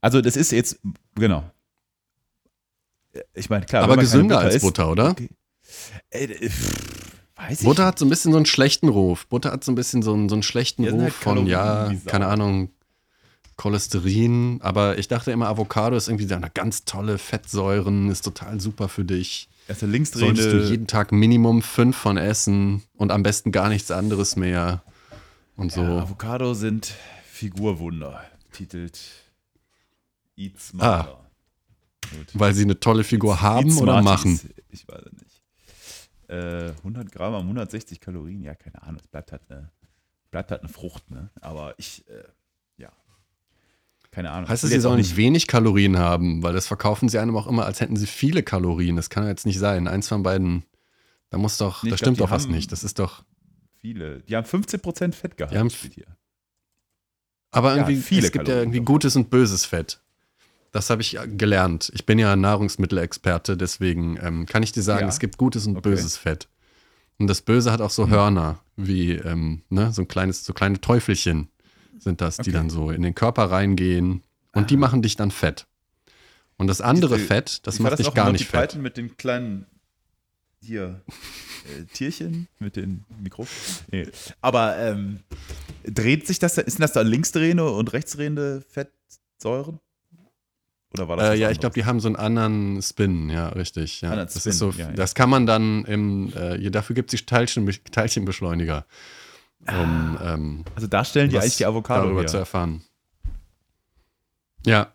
Also 0.00 0.20
das 0.20 0.36
ist 0.36 0.52
jetzt, 0.52 0.80
genau. 1.14 1.44
Ich 3.34 3.50
meine, 3.50 3.66
klar. 3.66 3.82
Aber 3.84 3.96
gesünder 3.96 4.38
als 4.38 4.56
isst- 4.56 4.62
Butter, 4.64 4.90
oder? 4.90 5.10
Okay. 5.10 5.28
Äh, 6.10 6.28
pff, 6.48 7.12
Weiß 7.36 7.60
ich 7.60 7.66
Butter 7.66 7.86
hat 7.86 7.98
so 7.98 8.06
ein 8.06 8.08
bisschen 8.08 8.32
so 8.32 8.38
einen 8.38 8.46
schlechten 8.46 8.88
Ruf. 8.88 9.26
Butter 9.26 9.52
hat 9.52 9.64
so 9.64 9.72
ein 9.72 9.74
bisschen 9.74 10.02
so 10.02 10.12
einen, 10.14 10.28
so 10.28 10.34
einen 10.34 10.42
schlechten 10.42 10.82
Ja, 10.84 10.90
Ruf 10.92 11.02
halt 11.02 11.12
von, 11.14 11.46
ja, 11.46 11.92
keine 12.06 12.26
Ahnung, 12.26 12.70
Cholesterin. 13.56 14.60
Aber 14.62 14.98
ich 14.98 15.08
dachte 15.08 15.30
immer, 15.32 15.48
Avocado 15.48 15.96
ist 15.96 16.08
irgendwie 16.08 16.26
so 16.26 16.34
eine 16.34 16.50
ganz 16.50 16.84
tolle 16.84 17.18
Fettsäuren, 17.18 18.10
ist 18.10 18.22
total 18.22 18.60
super 18.60 18.88
für 18.88 19.04
dich. 19.04 19.48
Also 19.68 19.86
Solltest 19.86 20.14
du 20.16 20.20
linksdrehende. 20.20 20.64
jeden 20.68 20.86
Tag 20.86 21.12
Minimum 21.12 21.62
fünf 21.62 21.96
von 21.96 22.16
essen 22.16 22.82
und 22.96 23.12
am 23.12 23.22
besten 23.22 23.52
gar 23.52 23.68
nichts 23.68 23.90
anderes 23.90 24.36
mehr. 24.36 24.82
Und 25.56 25.70
so. 25.72 25.82
Ja, 25.82 25.98
Avocado 26.02 26.54
sind 26.54 26.92
Figurwunder. 27.30 28.22
Titelt 28.52 28.98
Eat 30.36 30.54
Ah. 30.56 30.60
Smarter. 30.60 31.18
Gut. 32.10 32.26
Weil 32.34 32.54
sie 32.54 32.64
eine 32.64 32.80
tolle 32.80 33.04
Figur 33.04 33.40
haben 33.40 33.70
Eat 33.70 33.80
oder 33.80 34.02
machen. 34.02 34.40
Ich 34.70 34.86
weiß 34.88 35.02
es 35.06 35.12
nicht. 35.12 35.42
Äh, 36.28 36.72
100 36.78 37.12
Gramm 37.12 37.34
am 37.34 37.42
160 37.42 38.00
Kalorien, 38.00 38.42
ja, 38.42 38.54
keine 38.54 38.82
Ahnung. 38.82 39.00
Es 39.00 39.06
bleibt 39.08 39.32
halt 39.32 39.42
eine, 39.48 39.70
bleibt 40.30 40.50
halt 40.50 40.62
eine 40.62 40.70
Frucht, 40.70 41.10
ne? 41.10 41.30
Aber 41.40 41.74
ich, 41.78 42.04
äh. 42.08 42.24
Keine 44.12 44.30
Ahnung. 44.30 44.48
Heißt 44.48 44.62
das, 44.62 44.70
sie 44.70 44.78
sollen 44.80 44.98
nicht 44.98 45.16
wenig 45.16 45.46
Kalorien 45.46 45.98
haben? 45.98 46.42
Weil 46.42 46.52
das 46.52 46.66
verkaufen 46.66 47.08
sie 47.08 47.18
einem 47.18 47.36
auch 47.36 47.46
immer, 47.46 47.64
als 47.66 47.80
hätten 47.80 47.96
sie 47.96 48.06
viele 48.06 48.42
Kalorien. 48.42 48.94
Das 48.96 49.10
kann 49.10 49.24
ja 49.24 49.30
jetzt 49.30 49.46
nicht 49.46 49.58
sein. 49.58 49.88
Eins 49.88 50.06
von 50.08 50.22
beiden. 50.22 50.64
Da 51.30 51.38
muss 51.38 51.56
doch, 51.56 51.82
Nee, 51.82 51.88
da 51.90 51.96
glaub, 51.96 51.98
stimmt 52.04 52.16
die 52.18 52.20
doch 52.22 52.30
was 52.30 52.46
nicht. 52.46 52.70
Das 52.72 52.84
ist 52.84 52.98
doch. 52.98 53.24
viele. 53.80 54.20
Die 54.28 54.36
haben 54.36 54.46
15% 54.46 55.12
Fettgehalt. 55.14 55.52
Die 55.54 55.58
haben- 55.58 55.68
hier. 55.70 56.04
Aber 57.50 57.70
Ja, 57.76 57.88
irgendwie, 57.88 58.18
es 58.18 58.24
gibt 58.32 58.34
ja 58.34 58.42
Kalorien 58.42 58.60
irgendwie 58.62 58.78
doch. 58.78 58.84
gutes 58.86 59.16
und 59.16 59.30
böses 59.30 59.64
Fett. 59.64 60.00
Das 60.72 60.88
habe 60.88 61.02
ich 61.02 61.18
gelernt. 61.36 61.90
Ich 61.94 62.06
bin 62.06 62.18
ja 62.18 62.34
Nahrungsmittelexperte, 62.36 63.56
deswegen 63.58 64.18
ähm, 64.22 64.46
kann 64.46 64.62
ich 64.62 64.72
dir 64.72 64.82
sagen, 64.82 65.02
Ja. 65.02 65.08
es 65.08 65.18
gibt 65.18 65.36
gutes 65.36 65.66
und 65.66 65.76
Okay. 65.76 65.90
böses 65.90 66.16
Fett. 66.16 66.48
Und 67.18 67.26
das 67.26 67.42
Böse 67.42 67.70
hat 67.72 67.80
auch 67.82 67.90
so 67.90 68.08
Hörner, 68.08 68.60
wie 68.76 69.12
ähm, 69.12 69.62
ne, 69.68 69.92
so 69.92 70.02
ein 70.02 70.08
kleines, 70.08 70.44
so 70.44 70.52
kleine 70.54 70.80
Teufelchen 70.80 71.48
sind 71.98 72.20
das, 72.20 72.36
die 72.36 72.42
Okay. 72.42 72.52
dann 72.52 72.70
so 72.70 72.90
in 72.90 73.02
den 73.02 73.14
Körper 73.14 73.44
reingehen 73.50 74.22
und 74.52 74.70
die 74.70 74.76
machen 74.76 75.02
dich 75.02 75.16
dann 75.16 75.30
fett. 75.30 75.66
Und 76.56 76.66
das 76.68 76.80
andere 76.80 77.16
Diese- 77.16 77.26
Fett, 77.26 77.66
das 77.66 77.78
macht 77.78 77.98
dich 77.98 78.06
noch 78.06 78.14
gar 78.14 78.30
nicht 78.32 78.46
fett. 78.46 78.70
Python 78.70 78.82
mit 78.82 78.96
den 78.96 79.16
kleinen 79.16 79.66
hier 80.60 81.00
äh, 81.76 81.84
Tierchen 81.92 82.46
mit 82.60 82.76
den 82.76 83.04
Mikro. 83.20 83.46
Nee. 83.90 84.06
Aber 84.40 84.76
ähm, 84.78 85.20
dreht 85.84 86.26
sich 86.26 86.38
das, 86.38 86.54
sind 86.54 86.78
das 86.80 86.92
da 86.92 87.00
linksdrehende 87.00 87.68
und 87.68 87.92
rechtsdrehende 87.92 88.62
Fettsäuren? 88.68 89.80
Oder 90.94 91.08
war 91.08 91.16
das 91.16 91.24
Äh, 91.24 91.28
ja, 91.30 91.34
ich 91.34 91.42
anderes? 91.44 91.58
glaube, 91.60 91.74
die 91.74 91.84
haben 91.86 91.98
so 92.00 92.06
einen 92.08 92.16
anderen 92.16 92.80
Spin, 92.82 93.30
ja, 93.30 93.48
richtig. 93.48 94.02
Ja. 94.02 94.10
Anderen 94.10 94.28
Das, 94.28 94.38
Spin, 94.40 94.50
ist 94.50 94.58
so, 94.58 94.70
ja, 94.70 94.88
ja. 94.88 94.92
das 94.92 95.14
kann 95.14 95.30
man 95.30 95.46
dann 95.46 95.84
im, 95.86 96.32
äh, 96.36 96.70
dafür 96.70 96.94
gibt 96.94 97.12
es 97.14 97.24
Teilchen, 97.26 97.66
Teilchenbeschleuniger, 97.90 98.84
um 99.68 100.18
ähm, 100.22 100.64
Also 100.74 100.86
da 100.86 101.04
stellen 101.04 101.30
die 101.30 101.38
eigentlich 101.38 101.56
die 101.56 101.66
Avocado 101.66 102.04
darüber 102.04 102.20
her. 102.20 102.26
zu 102.28 102.36
erfahren. 102.36 102.82
Ja, 104.64 104.92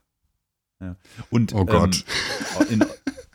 Und 1.30 1.53
Oh 1.53 1.65
Gott. 1.65 2.03
Ähm, 2.69 2.82
in, 2.82 2.86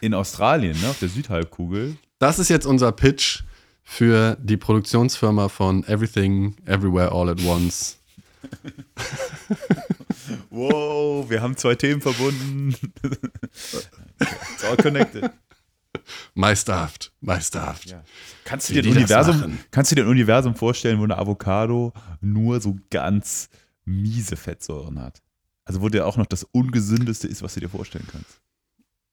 in 0.01 0.14
Australien, 0.14 0.81
ne, 0.81 0.88
auf 0.88 0.99
der 0.99 1.09
Südhalbkugel, 1.09 1.97
das 2.18 2.38
ist 2.38 2.49
jetzt 2.49 2.66
unser 2.66 2.92
Pitch 2.92 3.42
für 3.83 4.37
die 4.40 4.57
Produktionsfirma 4.57 5.49
von 5.49 5.85
Everything, 5.85 6.57
Everywhere, 6.66 7.12
All 7.12 7.29
at 7.29 7.42
Once. 7.45 7.99
Wow, 10.51 11.29
wir 11.31 11.42
haben 11.42 11.57
zwei 11.57 11.75
Themen 11.75 12.01
verbunden. 12.01 12.75
It's 14.21 14.64
all 14.64 14.77
connected. 14.77 15.31
Meisterhaft, 16.35 17.12
meisterhaft. 17.20 17.90
Ja. 17.90 18.03
Kannst 18.44 18.68
du 18.68 18.75
dir 18.75 18.83
ein 18.83 18.96
Universum, 18.96 19.59
kannst 19.70 19.90
du 19.90 19.94
dir 19.94 20.03
ein 20.05 20.09
Universum 20.09 20.55
vorstellen, 20.55 20.98
wo 20.98 21.05
eine 21.05 21.18
Avocado 21.18 21.92
nur 22.20 22.61
so 22.61 22.77
ganz 22.90 23.48
miese 23.85 24.37
Fettsäuren 24.37 25.01
hat? 25.01 25.22
Also 25.64 25.81
wo 25.81 25.88
der 25.88 26.07
auch 26.07 26.16
noch 26.16 26.27
das 26.27 26.44
ungesündeste 26.44 27.29
ist, 27.29 27.42
was 27.42 27.55
du 27.55 27.61
dir 27.61 27.68
vorstellen 27.68 28.07
kannst. 28.11 28.40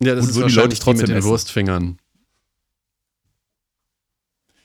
Ja, 0.01 0.15
das 0.15 0.25
Und 0.25 0.29
ist 0.31 0.35
würden 0.37 0.49
die 0.49 0.55
wahrscheinlich 0.55 0.55
Leute 0.55 0.67
die 0.69 0.73
mit 0.73 0.81
trotzdem 0.99 1.07
den 1.07 1.17
essen? 1.17 1.29
Wurstfingern. 1.29 1.97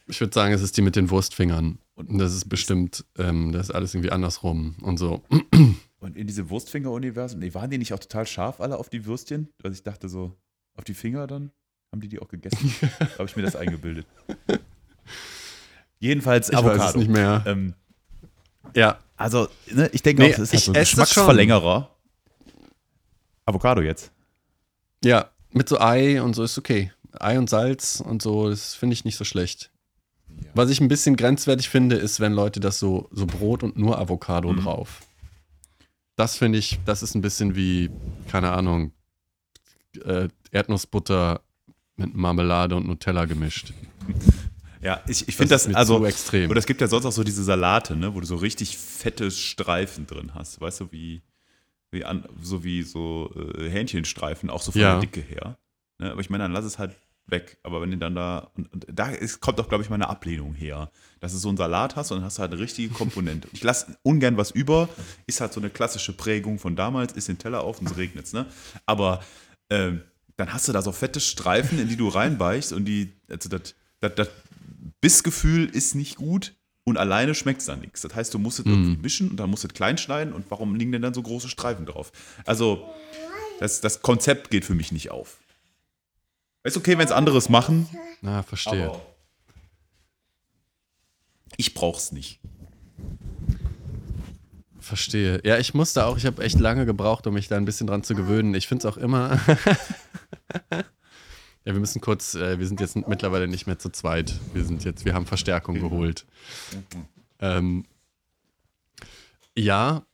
Ich 0.06 0.20
würde 0.20 0.34
sagen, 0.34 0.52
es 0.52 0.60
ist 0.62 0.76
die 0.76 0.82
mit 0.82 0.96
den 0.96 1.10
Wurstfingern. 1.10 1.78
Und- 1.94 2.10
Und 2.10 2.18
das 2.18 2.34
ist 2.34 2.48
bestimmt, 2.48 3.04
ähm, 3.18 3.52
das 3.52 3.68
ist 3.68 3.74
alles 3.74 3.94
irgendwie 3.94 4.10
andersrum 4.12 4.76
und 4.82 4.98
so. 4.98 5.22
Und 5.98 6.16
in 6.16 6.26
diesem 6.26 6.50
Wurstfinger-Universum, 6.50 7.40
nee, 7.40 7.54
waren 7.54 7.70
die 7.70 7.78
nicht 7.78 7.94
auch 7.94 7.98
total 7.98 8.26
scharf 8.26 8.60
alle 8.60 8.76
auf 8.78 8.90
die 8.90 9.06
Würstchen? 9.06 9.48
Also 9.62 9.74
ich 9.74 9.82
dachte 9.82 10.08
so, 10.08 10.36
auf 10.74 10.84
die 10.84 10.92
Finger 10.94 11.26
dann? 11.26 11.50
Haben 11.94 12.00
die 12.00 12.08
die 12.08 12.18
auch 12.18 12.26
gegessen? 12.26 12.74
Habe 13.18 13.26
ich 13.26 13.36
mir 13.36 13.42
das 13.42 13.54
eingebildet. 13.54 14.04
Jedenfalls 16.00 16.48
Ich 16.48 16.56
Avocado. 16.56 16.80
weiß 16.80 16.90
es 16.90 16.96
nicht 16.96 17.08
mehr. 17.08 17.44
Ähm, 17.46 17.74
Ja, 18.74 18.98
also, 19.16 19.46
ne, 19.70 19.88
ich 19.92 20.02
denke 20.02 20.22
Nee, 20.22 20.32
auch, 20.32 20.38
das 20.38 20.52
ist 20.52 20.52
halt 20.54 20.62
so 20.64 20.70
ein. 20.72 20.74
Geschmacksverlängerer. 20.80 21.94
Avocado 23.46 23.80
jetzt. 23.80 24.10
ja, 25.04 25.30
mit 25.52 25.68
so 25.68 25.78
Ei 25.78 26.20
und 26.20 26.34
so 26.34 26.42
ist 26.42 26.58
okay. 26.58 26.90
Ei 27.12 27.38
und 27.38 27.48
Salz 27.48 28.00
und 28.04 28.22
so, 28.22 28.50
das 28.50 28.74
finde 28.74 28.94
ich 28.94 29.04
nicht 29.04 29.16
so 29.16 29.22
schlecht. 29.22 29.70
Was 30.52 30.70
ich 30.70 30.80
ein 30.80 30.88
bisschen 30.88 31.14
grenzwertig 31.14 31.68
finde, 31.68 31.94
ist, 31.94 32.18
wenn 32.18 32.32
Leute 32.32 32.58
das 32.58 32.80
so, 32.80 33.08
so 33.12 33.24
Brot 33.26 33.62
und 33.62 33.76
nur 33.78 34.00
Avocado 34.00 34.52
Mhm. 34.52 34.62
drauf. 34.64 35.02
Das 36.16 36.36
finde 36.36 36.58
ich, 36.58 36.80
das 36.86 37.04
ist 37.04 37.14
ein 37.14 37.20
bisschen 37.22 37.54
wie, 37.54 37.88
keine 38.32 38.50
Ahnung, 38.50 38.90
äh, 40.04 40.26
Erdnussbutter 40.50 41.40
mit 41.96 42.14
Marmelade 42.14 42.76
und 42.76 42.86
Nutella 42.86 43.24
gemischt. 43.24 43.72
Ja, 44.80 45.00
ich, 45.08 45.26
ich 45.28 45.36
finde 45.36 45.54
das, 45.54 45.66
mir 45.66 45.76
also, 45.76 45.98
zu 45.98 46.04
extrem. 46.04 46.50
oder 46.50 46.58
es 46.58 46.66
gibt 46.66 46.80
ja 46.80 46.86
sonst 46.88 47.06
auch 47.06 47.12
so 47.12 47.24
diese 47.24 47.42
Salate, 47.42 47.96
ne, 47.96 48.14
wo 48.14 48.20
du 48.20 48.26
so 48.26 48.36
richtig 48.36 48.76
fette 48.76 49.30
Streifen 49.30 50.06
drin 50.06 50.32
hast. 50.34 50.60
Weißt 50.60 50.80
du, 50.80 50.92
wie, 50.92 51.22
wie 51.90 52.04
an, 52.04 52.24
so 52.42 52.64
wie 52.64 52.82
so 52.82 53.30
äh, 53.58 53.70
Hähnchenstreifen, 53.70 54.50
auch 54.50 54.60
so 54.60 54.72
von 54.72 54.80
Ja. 54.82 54.92
der 54.92 55.00
Dicke 55.00 55.20
her. 55.22 55.56
Ne, 55.98 56.12
aber 56.12 56.20
ich 56.20 56.28
meine, 56.28 56.44
dann 56.44 56.52
lass 56.52 56.66
es 56.66 56.78
halt 56.78 56.94
weg. 57.26 57.56
Aber 57.62 57.80
wenn 57.80 57.90
du 57.92 57.96
dann 57.96 58.14
da, 58.14 58.50
und, 58.56 58.70
und 58.74 58.86
da 58.92 59.08
ist, 59.08 59.40
kommt 59.40 59.58
auch, 59.58 59.70
glaube 59.70 59.82
ich, 59.82 59.88
meine 59.88 60.08
Ablehnung 60.10 60.52
her. 60.52 60.90
Dass 61.20 61.32
du 61.32 61.38
so 61.38 61.48
einen 61.48 61.56
Salat 61.56 61.96
hast 61.96 62.10
und 62.10 62.18
dann 62.18 62.26
hast 62.26 62.36
du 62.36 62.42
halt 62.42 62.52
eine 62.52 62.60
richtige 62.60 62.92
Komponente. 62.92 63.48
Ich 63.52 63.62
lasse 63.62 63.96
ungern 64.02 64.36
was 64.36 64.50
über, 64.50 64.90
ist 65.26 65.40
halt 65.40 65.54
so 65.54 65.60
eine 65.60 65.70
klassische 65.70 66.12
Prägung 66.12 66.58
von 66.58 66.76
damals, 66.76 67.14
ist 67.14 67.28
den 67.28 67.38
Teller 67.38 67.62
auf 67.62 67.80
und 67.80 67.90
es 67.90 67.96
regnet 67.96 68.30
ne? 68.34 68.44
Aber 68.84 69.24
ähm, 69.70 70.02
dann 70.36 70.52
hast 70.52 70.68
du 70.68 70.72
da 70.72 70.82
so 70.82 70.92
fette 70.92 71.20
Streifen, 71.20 71.78
in 71.78 71.88
die 71.88 71.96
du 71.96 72.08
reinbeichst 72.08 72.72
und 72.72 72.84
die, 72.84 73.12
also 73.28 73.48
das, 73.48 73.74
das, 74.00 74.14
das 74.14 74.28
Bissgefühl 75.00 75.66
ist 75.66 75.94
nicht 75.94 76.16
gut 76.16 76.54
und 76.84 76.98
alleine 76.98 77.34
schmeckt 77.34 77.60
es 77.60 77.66
dann 77.66 77.80
nichts. 77.80 78.02
Das 78.02 78.14
heißt, 78.14 78.34
du 78.34 78.38
musst 78.38 78.58
es 78.60 78.66
irgendwie 78.66 79.00
mischen 79.00 79.30
und 79.30 79.36
dann 79.36 79.50
musst 79.50 79.64
du 79.64 79.68
es 79.68 79.74
klein 79.74 79.96
schneiden 79.98 80.32
und 80.34 80.50
warum 80.50 80.74
liegen 80.74 80.92
denn 80.92 81.02
dann 81.02 81.14
so 81.14 81.22
große 81.22 81.48
Streifen 81.48 81.86
drauf? 81.86 82.12
Also, 82.44 82.88
das, 83.60 83.80
das 83.80 84.02
Konzept 84.02 84.50
geht 84.50 84.64
für 84.64 84.74
mich 84.74 84.92
nicht 84.92 85.10
auf. 85.10 85.38
Ist 86.64 86.76
okay, 86.76 86.98
wenn 86.98 87.06
es 87.06 87.12
anderes 87.12 87.48
machen, 87.48 87.88
Na, 88.22 88.42
verstehe. 88.42 88.92
ich 91.56 91.74
brauch's 91.74 92.10
nicht. 92.12 92.40
Verstehe. 94.84 95.40
Ja, 95.44 95.58
ich 95.58 95.72
musste 95.72 96.04
auch, 96.04 96.18
ich 96.18 96.26
habe 96.26 96.42
echt 96.44 96.60
lange 96.60 96.84
gebraucht, 96.84 97.26
um 97.26 97.34
mich 97.34 97.48
da 97.48 97.56
ein 97.56 97.64
bisschen 97.64 97.86
dran 97.86 98.02
zu 98.02 98.14
gewöhnen. 98.14 98.54
Ich 98.54 98.68
finde 98.68 98.86
es 98.86 98.92
auch 98.92 98.98
immer. 98.98 99.40
ja, 100.70 100.84
wir 101.64 101.80
müssen 101.80 102.02
kurz, 102.02 102.34
äh, 102.34 102.58
wir 102.58 102.66
sind 102.66 102.80
jetzt 102.80 102.94
mittlerweile 102.94 103.48
nicht 103.48 103.66
mehr 103.66 103.78
zu 103.78 103.88
zweit. 103.88 104.34
Wir 104.52 104.62
sind 104.64 104.84
jetzt, 104.84 105.06
wir 105.06 105.14
haben 105.14 105.24
Verstärkung 105.24 105.80
geholt. 105.80 106.26
Ähm, 107.40 107.86
ja, 109.56 110.04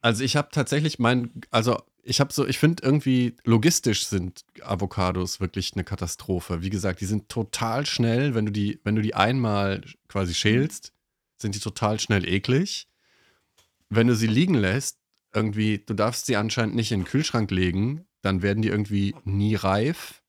also 0.00 0.24
ich 0.24 0.34
habe 0.34 0.48
tatsächlich 0.50 0.98
mein, 0.98 1.30
also 1.52 1.80
ich 2.02 2.18
habe 2.18 2.32
so, 2.32 2.46
ich 2.48 2.58
finde 2.58 2.82
irgendwie 2.82 3.36
logistisch 3.44 4.06
sind 4.06 4.44
Avocados 4.62 5.38
wirklich 5.40 5.74
eine 5.74 5.84
Katastrophe. 5.84 6.62
Wie 6.62 6.70
gesagt, 6.70 7.00
die 7.00 7.06
sind 7.06 7.28
total 7.28 7.86
schnell, 7.86 8.34
wenn 8.34 8.46
du 8.46 8.52
die, 8.52 8.80
wenn 8.82 8.96
du 8.96 9.02
die 9.02 9.14
einmal 9.14 9.82
quasi 10.08 10.34
schälst, 10.34 10.92
sind 11.38 11.54
die 11.54 11.60
total 11.60 12.00
schnell 12.00 12.26
eklig. 12.28 12.88
Wenn 13.88 14.06
du 14.06 14.16
sie 14.16 14.26
liegen 14.26 14.54
lässt, 14.54 14.98
irgendwie, 15.34 15.78
du 15.78 15.94
darfst 15.94 16.26
sie 16.26 16.36
anscheinend 16.36 16.74
nicht 16.74 16.92
in 16.92 17.00
den 17.00 17.06
Kühlschrank 17.06 17.50
legen, 17.50 18.06
dann 18.22 18.42
werden 18.42 18.62
die 18.62 18.68
irgendwie 18.68 19.14
nie 19.24 19.54
reif 19.54 20.22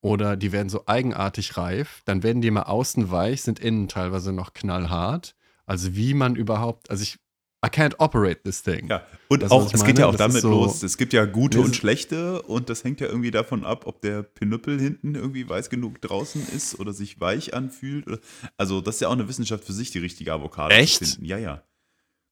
oder 0.00 0.36
die 0.36 0.52
werden 0.52 0.68
so 0.68 0.84
eigenartig 0.86 1.56
reif. 1.56 2.02
Dann 2.04 2.22
werden 2.22 2.40
die 2.42 2.50
mal 2.50 2.62
außen 2.62 3.10
weich, 3.10 3.42
sind 3.42 3.58
innen 3.58 3.88
teilweise 3.88 4.32
noch 4.32 4.52
knallhart. 4.54 5.34
Also 5.66 5.96
wie 5.96 6.14
man 6.14 6.36
überhaupt, 6.36 6.90
also 6.90 7.02
ich, 7.02 7.16
I 7.64 7.68
can't 7.68 7.96
operate 7.98 8.42
this 8.44 8.62
thing. 8.62 8.86
Ja, 8.88 9.04
und 9.28 9.42
Das, 9.42 9.50
auch, 9.50 9.72
es 9.74 9.84
geht 9.84 9.98
ja 9.98 10.06
auch 10.06 10.14
damit 10.14 10.42
so- 10.42 10.50
los. 10.50 10.82
Es 10.84 10.96
gibt 10.96 11.12
ja 11.12 11.24
gute 11.24 11.60
und 11.60 11.74
schlechte 11.74 12.40
und 12.42 12.70
das 12.70 12.84
hängt 12.84 13.00
ja 13.00 13.08
irgendwie 13.08 13.32
davon 13.32 13.64
ab, 13.64 13.86
ob 13.86 14.00
der 14.02 14.22
Pinüppel 14.22 14.78
hinten 14.78 15.16
irgendwie 15.16 15.48
weiß 15.48 15.68
genug 15.70 16.00
draußen 16.02 16.46
ist 16.54 16.78
oder 16.78 16.92
sich 16.92 17.18
weich 17.18 17.52
anfühlt. 17.54 18.06
Also, 18.56 18.80
das 18.80 18.96
ist 18.96 19.00
ja 19.00 19.08
auch 19.08 19.12
eine 19.12 19.26
Wissenschaft 19.28 19.64
für 19.64 19.72
sich, 19.72 19.90
die 19.90 19.98
richtige 19.98 20.32
Avocado 20.32 20.72
Echt? 20.74 20.98
zu 21.04 21.04
finden. 21.06 21.24
Ja, 21.24 21.38
ja. 21.38 21.64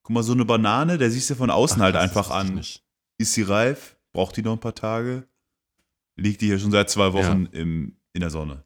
Guck 0.05 0.15
mal, 0.15 0.23
so 0.23 0.33
eine 0.35 0.45
Banane, 0.45 0.99
der 0.99 1.11
siehst 1.11 1.31
du 1.31 1.35
von 1.35 1.51
außen 1.51 1.81
Ach, 1.81 1.87
halt 1.87 1.97
einfach 1.97 2.31
an. 2.31 2.55
nicht. 2.55 2.85
Ist 3.19 3.33
sie 3.33 3.43
reif? 3.43 3.97
Braucht 4.13 4.37
die 4.37 4.43
noch 4.43 4.53
ein 4.53 4.61
paar 4.61 4.75
Tage? 4.75 5.27
Liegt 6.17 6.41
die 6.43 6.47
hier 6.47 6.59
schon 6.59 6.71
seit 6.71 6.91
zwei 6.91 7.13
Wochen 7.15 7.47
im, 7.53 7.97
in 8.13 8.21
der 8.21 8.31
Sonne? 8.31 8.65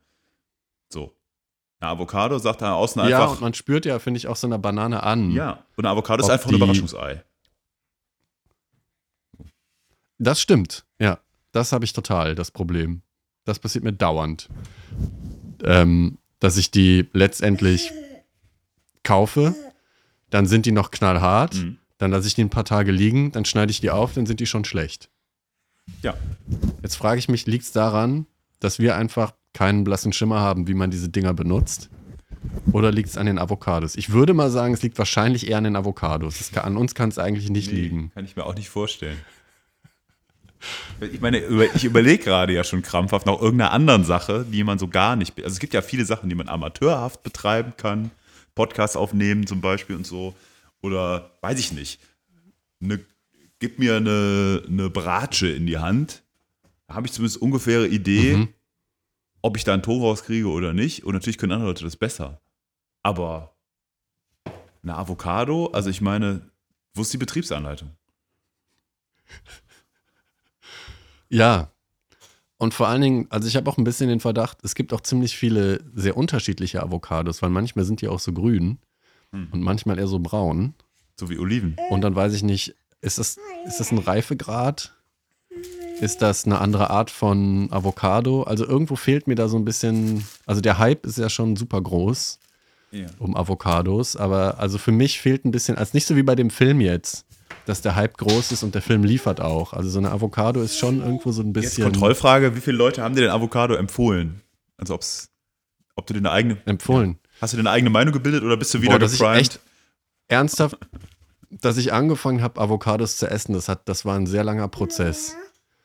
So. 0.93 1.15
Eine 1.81 1.93
Avocado 1.93 2.39
sagt 2.39 2.61
da 2.61 2.75
außen 2.75 3.09
Ja, 3.09 3.19
und 3.19 3.29
einfach. 3.31 3.41
man 3.41 3.55
spürt 3.55 3.87
ja, 3.87 4.01
finde 4.01 4.19
ich, 4.19 4.27
auch 4.27 4.35
so 4.37 4.49
eine 4.49 4.59
Banane 4.59 5.03
an. 5.05 5.31
Ja, 5.31 5.65
und 5.77 5.85
eine 5.87 5.91
Avocado 5.91 6.25
ist 6.25 6.29
einfach 6.31 6.51
ein 6.51 6.57
Überraschungsei. 6.57 7.23
Das 10.19 10.41
stimmt, 10.41 10.85
ja. 10.99 11.21
Das 11.53 11.73
habe 11.73 11.85
ich 11.85 11.93
total, 11.93 12.35
das 12.35 12.51
Problem. 12.51 13.03
Das 13.45 13.59
passiert 13.61 13.85
mir 13.85 13.93
dauernd. 13.93 14.49
Ähm, 15.63 16.19
dass 16.41 16.57
ich 16.57 16.71
die 16.71 17.09
letztendlich 17.13 17.91
kaufe, 19.05 19.55
dann 20.31 20.47
sind 20.47 20.67
die 20.67 20.73
noch 20.73 20.91
knallhart, 20.91 21.55
Mhm. 21.55 21.79
dann 21.99 22.11
lasse 22.11 22.29
ich 22.29 22.35
die 22.35 22.43
ein 22.43 22.51
paar 22.51 22.65
Tage 22.65 22.93
liegen, 22.93 23.33
dann 23.33 23.45
schneide 23.45 23.71
ich 23.71 23.81
die 23.81 23.91
auf, 23.91 24.15
dann 24.15 24.27
sind 24.27 24.41
die 24.41 24.47
schon 24.47 24.65
schlecht. 24.65 25.09
Ja. 26.03 26.15
Jetzt 26.83 26.97
frage 26.97 27.19
ich 27.19 27.29
mich, 27.29 27.47
liegt 27.47 27.65
es 27.65 27.73
daran, 27.73 28.27
dass 28.61 28.79
wir 28.79 28.97
einfach 28.97 29.33
keinen 29.55 29.85
blassen 29.85 30.13
Schimmer 30.13 30.41
haben, 30.41 30.69
wie 30.69 30.75
man 30.75 30.91
diese 30.91 31.09
Dinger 31.09 31.33
benutzt? 31.35 31.89
Oder 32.73 32.93
liegt 32.93 33.09
es 33.09 33.17
an 33.17 33.27
den 33.27 33.39
Avocados? 33.39 33.97
Ich 33.97 34.11
würde 34.13 34.33
mal 34.35 34.51
sagen, 34.51 34.73
es 34.75 34.83
liegt 34.83 34.99
wahrscheinlich 34.99 35.49
eher 35.49 35.59
an 35.59 35.65
den 35.65 35.77
Avocados. 35.77 36.51
Kann, 36.53 36.65
an 36.65 36.77
uns 36.77 36.95
kann 36.95 37.09
es 37.09 37.19
eigentlich 37.19 37.51
nicht 37.51 37.73
Nee, 37.73 37.81
liegen. 37.81 38.11
Kann 38.15 38.25
ich 38.25 38.37
mir 38.37 38.45
auch 38.45 38.55
nicht 38.55 38.69
vorstellen. 38.69 39.17
Ich 41.01 41.21
meine, 41.21 41.39
ich 41.75 41.85
überlege 41.85 42.25
gerade 42.25 42.53
ja 42.53 42.65
schon 42.65 42.83
krampfhaft 42.83 43.27
nach 43.27 43.41
irgendeiner 43.41 43.71
anderen 43.73 44.05
Sache, 44.05 44.45
die 44.51 44.65
man 44.65 44.79
so 44.79 44.89
gar 44.89 45.15
nicht. 45.17 45.37
Also 45.39 45.53
es 45.55 45.59
gibt 45.61 45.73
ja 45.73 45.83
viele 45.83 46.05
Sachen, 46.05 46.29
die 46.29 46.35
man 46.35 46.49
amateurhaft 46.49 47.23
betreiben 47.23 47.73
kann. 47.77 48.11
Podcasts 48.59 48.97
aufnehmen 48.97 49.47
zum 49.47 49.61
Beispiel 49.61 49.95
und 49.95 50.05
so. 50.07 50.35
Oder 50.83 51.31
weiß 51.43 51.59
ich 51.61 51.71
nicht. 51.73 52.01
Eine, 52.83 52.99
gib 53.61 53.79
mir 53.79 53.97
eine, 53.97 54.65
eine 54.67 54.91
Bratsche 54.91 55.49
in 55.49 55.67
die 55.67 55.79
Hand. 55.79 56.25
Da 56.89 56.95
habe 56.95 57.07
ich 57.07 57.13
zumindest 57.13 57.41
ungefähre 57.41 57.87
Idee, 57.87 58.37
Mhm. 58.37 58.49
ob 59.43 59.57
ich 59.57 59.63
da 59.63 59.75
ein 59.75 59.83
Tor 59.85 60.01
rauskriege 60.01 60.49
oder 60.49 60.73
nicht. 60.73 61.05
Und 61.05 61.15
natürlich 61.15 61.39
können 61.39 61.53
andere 61.53 61.69
Leute 61.71 61.85
das 61.85 61.97
besser. 61.97 62.41
Aber 63.05 63.55
eine 64.83 64.97
Avocado, 64.97 65.67
also 65.69 65.89
ich 65.91 66.01
meine, 66.01 66.51
wo 66.95 67.03
ist 67.03 67.13
die 67.13 67.19
Betriebsanleitung? 67.19 67.91
Ja. 71.29 71.71
Und 72.59 72.75
vor 72.75 72.89
allen 72.89 73.01
Dingen, 73.01 73.27
also 73.31 73.47
ich 73.47 73.57
habe 73.57 73.71
auch 73.71 73.79
ein 73.79 73.85
bisschen 73.85 74.09
den 74.09 74.21
Verdacht, 74.21 74.59
es 74.65 74.75
gibt 74.75 74.93
auch 74.93 75.01
ziemlich 75.01 75.37
viele 75.37 75.81
sehr 75.95 76.17
unterschiedliche 76.17 76.83
Avocados, 76.83 77.41
weil 77.41 77.51
manchmal 77.51 77.85
sind 77.85 78.01
die 78.01 78.09
auch 78.09 78.21
so 78.21 78.33
grün 78.33 78.79
Hm. 79.33 79.49
und 79.53 79.61
manchmal 79.61 79.99
eher 79.99 80.07
so 80.09 80.19
braun. 80.19 80.75
So 81.21 81.29
wie 81.31 81.39
Oliven. 81.39 81.77
Und 81.91 82.01
dann 82.01 82.15
weiß 82.17 82.33
ich 82.35 82.43
nicht, 82.43 82.75
ist 83.01 83.19
das, 83.19 83.37
ist 83.67 83.79
das 83.79 83.93
ein 83.93 83.99
Reifegrad? 83.99 84.95
Ist 86.01 86.23
das 86.23 86.47
eine 86.47 86.61
andere 86.61 86.91
Art 86.91 87.11
von 87.11 87.69
Avocado? 87.71 88.45
Also 88.45 88.65
irgendwo 88.65 88.97
fehlt 88.97 89.27
mir 89.27 89.35
da 89.35 89.49
so 89.49 89.57
ein 89.59 89.65
bisschen, 89.65 90.25
also 90.47 90.61
der 90.61 90.79
Hype 90.79 91.05
ist 91.05 91.19
ja 91.19 91.29
schon 91.29 91.57
super 91.57 91.81
groß 91.83 92.39
Ja. 92.91 93.07
um 93.19 93.37
Avocados, 93.37 94.17
aber 94.17 94.59
also 94.59 94.79
für 94.79 94.93
mich 94.93 95.21
fehlt 95.21 95.45
ein 95.45 95.51
bisschen, 95.51 95.77
als 95.77 95.93
nicht 95.93 96.07
so 96.07 96.17
wie 96.17 96.23
bei 96.23 96.35
dem 96.37 96.51
Film 96.51 96.81
jetzt, 96.81 97.27
dass 97.69 97.83
der 97.83 97.97
Hype 97.97 98.17
groß 98.17 98.53
ist 98.53 98.63
und 98.63 98.75
der 98.75 98.81
Film 98.81 99.05
liefert 99.05 99.41
auch. 99.43 99.75
Also 99.75 99.91
so 99.91 99.99
eine 99.99 100.11
Avocado 100.11 100.63
ist 100.63 100.79
schon 100.79 101.03
irgendwo 101.03 101.33
so 101.33 101.43
ein 101.43 101.49
Jetzt 101.49 101.55
bisschen 101.55 101.85
Kontrollfrage, 101.85 102.57
wie 102.57 102.61
viele 102.61 102.79
Leute 102.79 103.03
haben 103.03 103.15
dir 103.15 103.21
den 103.21 103.31
Avocado 103.31 103.75
empfohlen? 103.75 104.41
Also 104.79 104.95
ob's, 104.95 105.29
ob 105.95 106.07
du 106.07 106.15
dir 106.15 106.21
eine 106.21 106.31
eigene, 106.31 106.57
empfohlen. 106.65 107.19
hast 107.43 107.53
du 107.53 107.59
dir 107.59 107.63
eine 107.63 107.71
eigene 107.71 107.91
Meinung 107.91 108.15
gebildet 108.15 108.43
oder 108.43 108.57
bist 108.57 108.73
du 108.73 108.81
wieder 108.81 108.93
Boah, 108.93 108.99
dass 108.99 109.13
ich 109.13 109.19
geprimed? 109.19 109.41
echt 109.41 109.61
ernsthaft, 110.29 110.79
dass 111.51 111.77
ich 111.77 111.93
angefangen 111.93 112.41
habe, 112.41 112.59
Avocados 112.59 113.19
zu 113.19 113.31
essen, 113.31 113.53
das, 113.53 113.69
hat, 113.69 113.87
das 113.87 114.07
war 114.07 114.17
ein 114.17 114.27
sehr 114.27 114.45
langer 114.45 114.69
Prozess. 114.69 115.37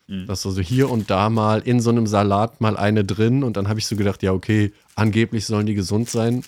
Mhm. 0.06 0.26
Dass 0.26 0.40
so 0.40 0.58
hier 0.58 0.90
und 0.90 1.10
da 1.10 1.28
mal 1.28 1.60
in 1.60 1.80
so 1.80 1.90
einem 1.90 2.06
Salat 2.06 2.62
mal 2.62 2.78
eine 2.78 3.04
drin 3.04 3.42
und 3.42 3.58
dann 3.58 3.68
habe 3.68 3.78
ich 3.78 3.86
so 3.86 3.96
gedacht, 3.96 4.22
ja, 4.22 4.32
okay, 4.32 4.72
angeblich 4.94 5.44
sollen 5.44 5.66
die 5.66 5.74
gesund 5.74 6.08
sein. 6.08 6.44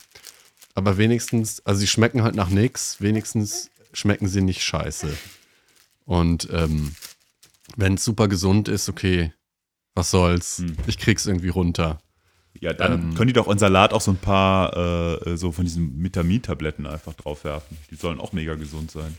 Aber 0.74 0.96
wenigstens, 0.98 1.64
also 1.64 1.80
sie 1.80 1.86
schmecken 1.86 2.22
halt 2.22 2.34
nach 2.34 2.48
nichts, 2.50 3.00
wenigstens 3.00 3.70
schmecken 3.96 4.28
sie 4.28 4.42
nicht 4.42 4.62
scheiße. 4.62 5.16
Und 6.04 6.48
ähm, 6.52 6.94
wenn 7.76 7.94
es 7.94 8.04
super 8.04 8.28
gesund 8.28 8.68
ist, 8.68 8.88
okay, 8.88 9.32
was 9.94 10.10
soll's. 10.10 10.58
Mhm. 10.60 10.76
Ich 10.86 10.98
krieg's 10.98 11.26
irgendwie 11.26 11.48
runter. 11.48 11.98
Ja, 12.60 12.72
dann 12.72 12.92
Ähm, 13.10 13.14
können 13.14 13.28
die 13.28 13.32
doch 13.32 13.48
in 13.48 13.58
Salat 13.58 13.92
auch 13.92 14.00
so 14.00 14.10
ein 14.12 14.16
paar 14.18 14.76
äh, 15.26 15.36
so 15.36 15.52
von 15.52 15.64
diesen 15.64 16.02
Vitamintabletten 16.02 16.86
einfach 16.86 17.14
draufwerfen. 17.14 17.76
Die 17.90 17.96
sollen 17.96 18.20
auch 18.20 18.32
mega 18.32 18.54
gesund 18.54 18.90
sein. 18.90 19.16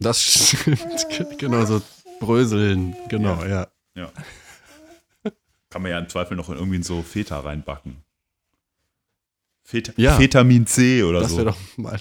Das 0.00 0.22
stimmt, 0.22 0.78
genau 1.38 1.64
so 1.64 1.82
bröseln, 2.20 2.94
genau, 3.08 3.44
ja. 3.44 3.66
Ja. 3.96 4.12
Kann 5.70 5.82
man 5.82 5.90
ja 5.90 5.98
im 5.98 6.08
Zweifel 6.08 6.36
noch 6.36 6.48
in 6.50 6.54
irgendwie 6.56 6.76
in 6.76 6.82
so 6.82 7.02
Feta 7.02 7.40
reinbacken. 7.40 7.96
Feta, 9.64 9.92
Ja. 9.96 10.18
Vitamin 10.18 10.66
C 10.66 11.02
oder 11.02 11.20
Das 11.20 11.30
so. 11.30 11.38
wäre 11.38 11.46
doch 11.46 11.58
mal. 11.76 12.00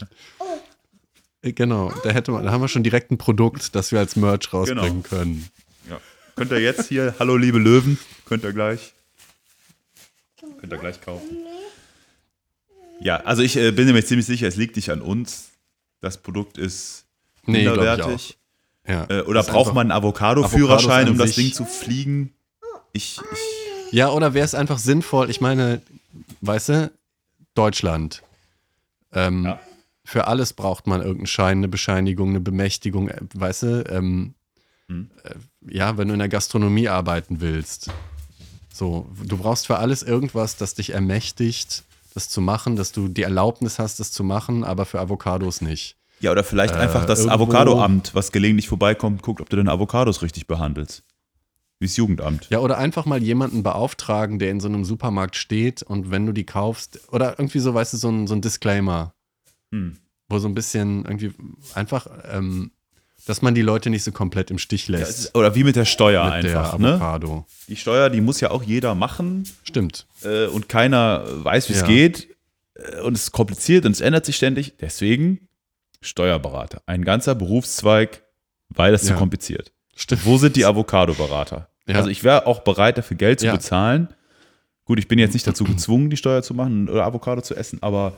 Äh, 1.42 1.52
Genau, 1.54 1.92
da 2.04 2.10
hätte 2.10 2.32
man, 2.32 2.44
da 2.46 2.52
haben 2.52 2.62
wir 2.62 2.68
schon 2.68 2.84
direkt 2.84 3.12
ein 3.12 3.18
Produkt, 3.18 3.76
das 3.76 3.92
wir 3.92 4.00
als 4.00 4.16
Merch 4.16 4.52
rausbringen 4.54 5.04
Genau. 5.04 5.08
können. 5.08 5.48
Ja. 5.90 6.00
Könnt 6.36 6.52
ihr 6.52 6.60
jetzt 6.60 6.88
hier, 6.88 7.16
hallo 7.20 7.38
liebe 7.38 7.58
Löwen, 7.60 7.98
könnt 8.26 8.44
ihr 8.44 8.54
gleich, 8.54 8.94
könnt 10.60 10.72
ihr 10.72 10.78
gleich 10.80 11.02
kaufen. 11.02 11.38
Ja, 13.00 13.18
also 13.18 13.44
ich 13.44 13.56
äh, 13.56 13.72
bin 13.72 13.92
mir 13.92 14.04
ziemlich 14.04 14.26
sicher, 14.26 14.48
es 14.48 14.56
liegt 14.56 14.76
nicht 14.76 14.90
an 14.90 15.02
uns. 15.02 15.50
Das 16.02 16.18
Produkt 16.18 16.58
ist 16.58 17.06
Nee, 17.46 17.60
minderwertig. 17.66 18.38
Ja. 18.88 19.06
Äh, 19.10 19.22
oder 19.22 19.40
Das 19.42 19.48
braucht 19.48 19.74
man 19.74 19.92
einen 19.92 19.98
Avocado-Führerschein, 20.00 21.10
um 21.10 21.18
das 21.18 21.36
Ding 21.36 21.54
zu 21.54 21.66
fliegen? 21.66 22.34
Ich, 22.94 23.20
ich 23.32 23.94
Ja, 23.94 24.10
oder 24.10 24.34
wäre 24.34 24.46
es 24.46 24.56
einfach 24.56 24.80
sinnvoll, 24.80 25.30
ich 25.30 25.42
meine, 25.42 25.82
weißt 26.42 26.70
du, 26.70 26.92
Deutschland. 27.54 28.24
Ähm, 29.14 29.46
Ja. 29.46 29.60
Für 30.08 30.28
alles 30.28 30.54
braucht 30.54 30.88
man 30.88 31.02
irgendeinen 31.02 31.28
Schein, 31.28 31.58
eine 31.58 31.68
Bescheinigung, 31.68 32.30
eine 32.30 32.40
Bemächtigung, 32.40 33.10
äh, 33.10 33.20
weißt 33.34 33.64
du, 33.64 33.84
ähm, 33.90 34.36
Hm. 34.88 35.10
äh, 35.26 35.36
ja, 35.70 35.98
wenn 35.98 36.08
du 36.08 36.14
in 36.14 36.20
der 36.20 36.30
Gastronomie 36.30 36.88
arbeiten 36.88 37.42
willst. 37.42 37.92
So, 38.74 39.10
du 39.22 39.38
brauchst 39.38 39.68
für 39.68 39.80
alles 39.80 40.04
irgendwas, 40.04 40.56
das 40.56 40.76
dich 40.76 40.92
ermächtigt, 40.94 41.84
das 42.14 42.30
zu 42.30 42.40
machen, 42.40 42.78
dass 42.78 42.94
du 42.94 43.10
die 43.10 43.24
Erlaubnis 43.24 43.80
hast, 43.80 44.00
das 44.00 44.14
zu 44.14 44.24
machen, 44.24 44.64
aber 44.64 44.86
für 44.86 45.02
Avocados 45.02 45.60
nicht. 45.60 45.98
ja, 46.22 46.32
oder 46.32 46.46
vielleicht 46.46 46.76
Äh, 46.76 46.80
einfach 46.80 47.04
das 47.06 47.28
Avocado-Amt, 47.28 48.16
was 48.16 48.32
gelegentlich 48.32 48.70
vorbeikommt, 48.70 49.22
guckt, 49.24 49.42
ob 49.42 49.50
du 49.50 49.58
deine 49.58 49.72
Avocados 49.74 50.22
richtig 50.22 50.48
behandelst. 50.48 51.04
Wie 51.80 51.86
das 51.86 51.98
Jugendamt. 51.98 52.48
Ja, 52.50 52.60
oder 52.60 52.78
einfach 52.78 53.06
mal 53.06 53.22
jemanden 53.22 53.62
beauftragen, 53.62 54.40
der 54.40 54.52
in 54.52 54.62
so 54.62 54.70
einem 54.70 54.86
Supermarkt 54.86 55.36
steht 55.36 55.84
und 55.84 56.12
wenn 56.12 56.26
du 56.26 56.32
die 56.32 56.46
kaufst, 56.46 57.02
oder 57.12 57.38
irgendwie 57.38 57.60
so, 57.60 57.74
weißt 57.74 57.92
du, 57.92 57.98
so 57.98 58.08
ein, 58.10 58.26
so 58.26 58.36
ein 58.36 58.42
Disclaimer, 58.42 59.14
Hm. 59.72 59.98
wo 60.30 60.40
so 60.40 60.48
ein 60.48 60.54
bisschen 60.56 61.06
irgendwie 61.06 61.32
einfach, 61.74 62.08
ähm, 62.32 62.72
dass 63.26 63.42
man 63.42 63.56
die 63.56 63.62
Leute 63.62 63.90
nicht 63.90 64.04
so 64.04 64.12
komplett 64.12 64.52
im 64.52 64.58
Stich 64.58 64.88
Ja, 64.88 65.00
lässt 65.00 65.20
ist, 65.20 65.36
oder 65.36 65.56
wie 65.56 65.64
mit 65.64 65.76
der 65.76 65.86
Steuer 65.86 66.24
mit 66.26 66.34
einfach. 66.46 66.72
der 66.72 66.80
Ne? 66.80 66.94
Avocado. 66.94 67.46
Die 67.68 67.76
Steuer, 67.76 68.10
die 68.10 68.22
muss 68.22 68.40
ja 68.40 68.52
auch 68.52 68.64
jeder 68.64 68.96
machen. 68.96 69.44
Stimmt. 69.64 70.06
äh, 70.24 70.46
und 70.48 70.70
keiner 70.70 71.24
weiß, 71.44 71.70
wie 71.70 71.74
es 71.74 71.82
Ja. 71.82 71.88
geht 71.88 72.28
äh, 72.76 73.02
und 73.02 73.14
es 73.16 73.24
ist 73.24 73.32
kompliziert 73.32 73.86
und 73.86 73.92
es 73.92 74.02
ändert 74.02 74.26
sich 74.26 74.36
ständig. 74.38 74.74
Deswegen 74.80 75.48
Steuerberater. 76.02 76.82
Ein 76.86 77.04
ganzer 77.04 77.36
Berufszweig, 77.36 78.24
weil 78.70 78.94
es 78.94 79.04
zu 79.04 79.12
Ja. 79.14 79.16
kompliziert. 79.18 79.72
Stimmt. 79.96 80.26
Wo 80.26 80.38
sind 80.38 80.56
die 80.56 80.66
Avocado-Berater? 80.66 81.70
Ja. 81.88 81.96
Also 81.96 82.10
ich 82.10 82.24
wäre 82.24 82.46
auch 82.48 82.60
bereit, 82.60 82.98
dafür 82.98 83.18
Geld 83.18 83.40
zu 83.40 83.48
Ja. 83.48 83.54
bezahlen. 83.54 84.10
Gut, 84.86 85.00
ich 85.00 85.08
bin 85.08 85.20
jetzt 85.20 85.34
nicht 85.34 85.48
dazu 85.48 85.64
gezwungen, 85.64 86.10
die 86.10 86.18
Steuer 86.18 86.44
zu 86.44 86.54
machen 86.54 86.88
oder 86.88 87.04
Avocado 87.06 87.42
zu 87.42 87.56
essen, 87.56 87.80
aber 87.82 88.14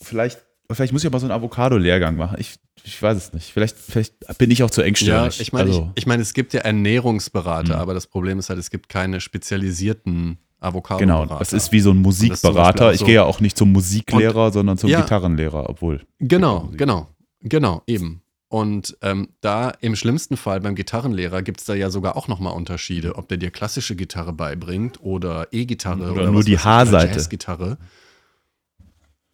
vielleicht, 0.00 0.38
vielleicht 0.70 0.92
muss 0.92 1.02
ich 1.02 1.06
aber 1.06 1.18
so 1.20 1.26
einen 1.26 1.32
Avocado-Lehrgang 1.32 2.16
machen. 2.16 2.36
Ich, 2.40 2.56
ich 2.84 3.00
weiß 3.02 3.16
es 3.16 3.32
nicht. 3.32 3.52
Vielleicht, 3.52 3.76
vielleicht 3.76 4.14
bin 4.38 4.50
ich 4.50 4.62
auch 4.62 4.70
zu 4.70 4.80
Ja, 4.82 4.86
engstirnig. 4.86 5.40
ich 5.40 5.52
meine, 5.52 5.68
also, 5.70 5.90
ich, 5.94 6.02
ich 6.02 6.06
meine, 6.06 6.22
es 6.22 6.32
gibt 6.34 6.52
ja 6.54 6.60
Ernährungsberater, 6.60 7.74
Mhm. 7.76 7.80
aber 7.80 7.94
das 7.94 8.06
Problem 8.06 8.38
ist 8.38 8.48
halt, 8.50 8.58
es 8.58 8.70
gibt 8.70 8.88
keine 8.88 9.20
spezialisierten 9.20 10.38
avocado 10.60 10.98
genau, 10.98 11.24
das 11.24 11.52
ist 11.52 11.70
wie 11.70 11.78
so 11.80 11.90
ein 11.92 11.98
Musikberater. 11.98 12.92
Ich 12.92 13.00
so- 13.00 13.06
gehe 13.06 13.14
ja 13.16 13.22
auch 13.24 13.40
nicht 13.40 13.56
zum 13.56 13.70
Musiklehrer, 13.72 14.50
sondern 14.50 14.76
zum 14.76 14.90
Ja. 14.90 15.00
Gitarrenlehrer, 15.02 15.68
obwohl. 15.70 16.00
Genau, 16.18 16.68
genau, 16.76 17.08
genau, 17.40 17.82
eben. 17.86 18.22
Und 18.50 18.96
ähm, 19.02 19.28
da 19.42 19.70
im 19.82 19.94
schlimmsten 19.94 20.36
Fall 20.38 20.60
beim 20.60 20.74
Gitarrenlehrer 20.74 21.42
gibt 21.42 21.60
es 21.60 21.66
da 21.66 21.74
ja 21.74 21.90
sogar 21.90 22.16
auch 22.16 22.28
nochmal 22.28 22.54
Unterschiede, 22.54 23.14
ob 23.16 23.28
der 23.28 23.36
dir 23.36 23.50
klassische 23.50 23.94
Gitarre 23.94 24.32
beibringt 24.32 25.00
oder 25.02 25.48
E-Gitarre 25.52 26.10
Oder 26.12 26.22
oder, 26.22 26.30
nur 26.32 26.42
die 26.42 26.58
Haarseite. 26.58 27.12
Jazzgitarre. 27.14 27.76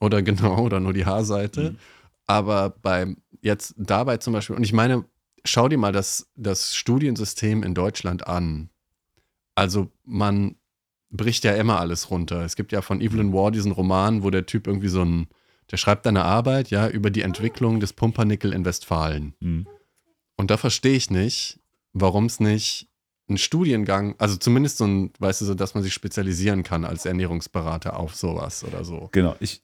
Oder 0.05 0.23
genau, 0.23 0.59
oder 0.61 0.81
nur 0.81 0.93
die 0.93 1.07
Haarseite. 1.07 1.73
Mhm. 1.73 1.79
Aber 2.27 2.71
beim 2.71 3.19
jetzt 3.40 3.75
dabei 3.77 4.17
zum 4.17 4.33
Beispiel, 4.33 4.57
und 4.57 4.64
ich 4.64 4.73
meine, 4.73 5.05
schau 5.45 5.69
dir 5.69 5.79
mal 5.79 5.93
das, 5.93 6.31
das 6.37 6.75
Studiensystem 6.75 7.62
in 7.62 7.75
Deutschland 7.75 8.27
an. 8.27 8.71
Also 9.55 9.90
man 10.05 10.57
bricht 11.11 11.45
ja 11.45 11.55
immer 11.55 11.79
alles 11.79 12.11
runter. 12.11 12.43
Es 12.45 12.57
gibt 12.57 12.73
ja 12.73 12.83
von 12.83 13.01
Evelyn 13.01 13.33
Waugh 13.33 13.51
diesen 13.51 13.73
Roman, 13.73 14.23
wo 14.23 14.31
der 14.31 14.47
Typ 14.47 14.67
irgendwie 14.67 14.88
so 14.88 15.03
ein, 15.05 15.29
der 15.71 15.77
schreibt 15.77 16.07
eine 16.07 16.25
Arbeit, 16.25 16.71
ja, 16.71 16.88
über 16.88 17.11
die 17.11 17.23
Entwicklung 17.23 17.81
des 17.81 17.93
Pumpernickel 17.93 18.53
in 18.53 18.64
Westfalen. 18.64 19.35
Hm. 19.40 19.69
Und 20.37 20.51
da 20.51 20.57
verstehe 20.57 20.97
ich 20.97 21.11
nicht, 21.11 21.61
warum 21.93 22.27
es 22.27 22.40
nicht 22.40 22.88
einen 23.29 23.39
Studiengang, 23.39 24.15
also 24.19 24.37
zumindest 24.37 24.79
so 24.79 24.87
ein, 24.87 25.13
weißt 25.19 25.41
du, 25.41 25.45
so, 25.47 25.55
dass 25.55 25.75
man 25.75 25.83
sich 25.83 25.95
spezialisieren 25.95 26.63
kann 26.63 26.85
als 26.85 27.07
Ernährungsberater 27.07 27.99
auf 27.99 28.15
sowas 28.15 28.65
oder 28.65 28.85
so. 28.85 29.09
Genau, 29.13 29.35
ich, 29.41 29.63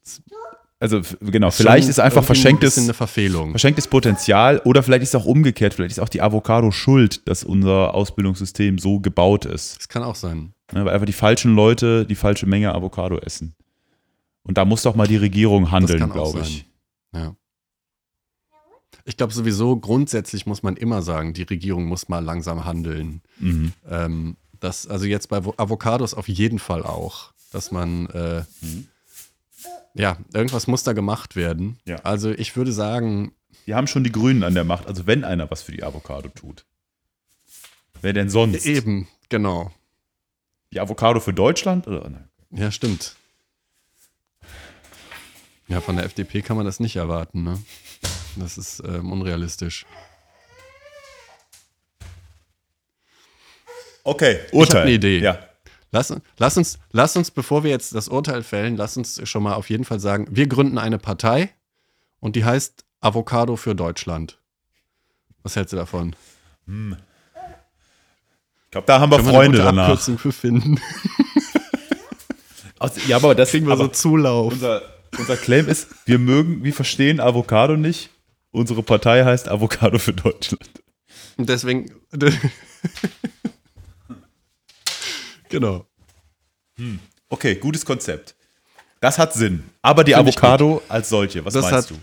also 0.78 1.02
genau, 1.20 1.50
vielleicht 1.50 1.88
ist 1.88 2.00
einfach 2.00 2.24
verschenktes, 2.24 2.72
Ein 2.72 2.80
bisschen 2.80 2.84
eine 2.84 2.94
Verfehlung. 2.94 3.50
verschenktes 3.50 3.86
Potenzial 3.86 4.60
oder 4.64 4.82
vielleicht 4.82 5.02
ist 5.02 5.10
es 5.10 5.14
auch 5.14 5.26
umgekehrt, 5.26 5.74
vielleicht 5.74 5.92
ist 5.92 5.98
auch 5.98 6.08
die 6.08 6.22
Avocado 6.22 6.70
schuld, 6.70 7.28
dass 7.28 7.44
unser 7.44 7.92
Ausbildungssystem 7.94 8.78
so 8.78 8.98
gebaut 8.98 9.44
ist. 9.44 9.76
Das 9.78 9.88
kann 9.88 10.02
auch 10.02 10.14
sein. 10.14 10.54
Ne, 10.72 10.84
weil 10.84 10.94
einfach 10.94 11.06
die 11.06 11.12
falschen 11.12 11.54
Leute 11.54 12.06
die 12.06 12.14
falsche 12.14 12.46
Menge 12.46 12.74
Avocado 12.74 13.18
essen. 13.18 13.54
Und 14.42 14.56
da 14.56 14.64
muss 14.64 14.82
doch 14.82 14.94
mal 14.94 15.06
die 15.06 15.18
Regierung 15.18 15.70
handeln, 15.70 16.08
glaube 16.10 16.38
sein. 16.38 16.48
ich. 16.48 16.66
Ja. 17.12 17.34
Ich 19.10 19.16
glaube 19.16 19.32
sowieso, 19.32 19.76
grundsätzlich 19.76 20.46
muss 20.46 20.62
man 20.62 20.76
immer 20.76 21.02
sagen, 21.02 21.32
die 21.34 21.42
Regierung 21.42 21.86
muss 21.86 22.08
mal 22.08 22.20
langsam 22.24 22.64
handeln. 22.64 23.22
Mhm. 23.40 23.72
Ähm, 23.90 24.36
das, 24.60 24.86
also 24.86 25.04
jetzt 25.04 25.28
bei 25.28 25.38
Avo- 25.38 25.54
Avocados 25.58 26.14
auf 26.14 26.28
jeden 26.28 26.60
Fall 26.60 26.84
auch, 26.84 27.32
dass 27.50 27.72
man, 27.72 28.06
äh, 28.10 28.44
Mhm. 28.60 28.86
ja, 29.94 30.16
irgendwas 30.32 30.68
muss 30.68 30.84
da 30.84 30.92
gemacht 30.92 31.34
werden. 31.34 31.80
Ja. 31.86 31.96
Also 32.04 32.30
ich 32.30 32.54
würde 32.54 32.72
sagen, 32.72 33.32
Wir 33.66 33.74
haben 33.74 33.88
schon 33.88 34.04
die 34.04 34.12
Grünen 34.12 34.44
an 34.44 34.54
der 34.54 34.62
Macht, 34.64 34.86
also 34.86 35.06
wenn 35.08 35.24
einer 35.24 35.50
was 35.50 35.62
für 35.62 35.72
die 35.72 35.82
Avocado 35.82 36.28
tut. 36.28 36.64
Wer 38.00 38.12
denn 38.12 38.30
sonst? 38.30 38.64
eben, 38.64 39.08
genau. 39.28 39.72
Die 40.72 40.78
Avocado 40.80 41.18
für 41.18 41.34
Deutschland? 41.34 41.88
Oder? 41.88 42.28
Ja, 42.52 42.70
stimmt. 42.70 43.16
Ja, 45.66 45.80
von 45.80 45.96
der 45.96 46.04
FDP 46.04 46.42
kann 46.42 46.56
man 46.56 46.64
das 46.66 46.78
nicht 46.80 46.94
erwarten, 46.96 47.42
ne? 47.42 47.58
Das 48.36 48.58
ist 48.58 48.82
ähm, 48.84 49.12
unrealistisch. 49.12 49.84
Okay, 54.04 54.40
Ich 54.52 54.60
hab 54.70 54.74
eine 54.82 54.92
Idee. 54.92 55.18
Ja. 55.20 55.38
Lass, 55.92 56.14
lass, 56.38 56.56
uns, 56.56 56.78
lass 56.92 57.16
uns, 57.16 57.30
bevor 57.30 57.64
wir 57.64 57.70
jetzt 57.70 57.94
das 57.94 58.08
Urteil 58.08 58.42
fällen, 58.42 58.76
lass 58.76 58.96
uns 58.96 59.20
schon 59.28 59.42
mal 59.42 59.54
auf 59.54 59.68
jeden 59.70 59.84
Fall 59.84 59.98
sagen, 60.00 60.26
wir 60.30 60.46
gründen 60.46 60.78
eine 60.78 60.98
Partei 60.98 61.50
und 62.20 62.36
die 62.36 62.44
heißt 62.44 62.84
Avocado 63.00 63.56
für 63.56 63.74
Deutschland. 63.74 64.38
Was 65.42 65.56
hältst 65.56 65.72
du 65.72 65.76
davon? 65.76 66.14
Ich 66.66 66.96
glaube, 68.70 68.86
da 68.86 69.00
haben 69.00 69.10
wir 69.10 69.16
Können 69.16 69.28
wir 69.28 69.34
Freunde 69.34 69.58
eine 69.58 69.64
gute 69.70 69.76
danach. 69.76 69.88
Abkürzung 69.88 70.18
für 70.18 70.32
finden? 70.32 70.80
Aus- 72.78 73.06
Ja, 73.08 73.16
aber 73.16 73.34
das 73.34 73.50
Kriegen 73.50 73.66
wir 73.66 73.72
aber 73.72 73.84
so 73.84 73.90
Zulauf. 73.90 74.52
unser, 74.52 74.82
unser 75.18 75.36
Claim 75.36 75.68
ist, 75.68 75.88
wir 76.06 76.18
mögen, 76.20 76.62
wir 76.62 76.72
verstehen 76.72 77.18
Avocado 77.20 77.76
nicht. 77.76 78.10
Unsere 78.52 78.82
Partei 78.82 79.24
heißt 79.24 79.48
Avocado 79.48 79.98
für 79.98 80.12
Deutschland. 80.12 80.68
Und 81.36 81.48
deswegen. 81.48 81.92
genau. 85.48 85.86
Okay, 87.28 87.54
gutes 87.56 87.84
Konzept. 87.84 88.34
Das 89.00 89.18
hat 89.18 89.32
Sinn. 89.34 89.64
Aber 89.82 90.04
die 90.04 90.12
Find 90.14 90.28
Avocado 90.28 90.82
als 90.88 91.08
solche, 91.08 91.44
was 91.44 91.54
Das 91.54 91.70
meinst 91.70 91.90
hat- 91.90 91.96
du? 91.96 92.00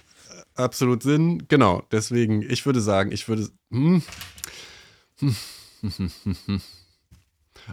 Absolut 0.55 1.03
Sinn. 1.03 1.43
Genau. 1.47 1.83
Deswegen, 1.91 2.41
ich 2.41 2.65
würde 2.65 2.81
sagen, 2.81 3.11
ich 3.11 3.27
würde. 3.27 3.49
Hm. 3.71 4.01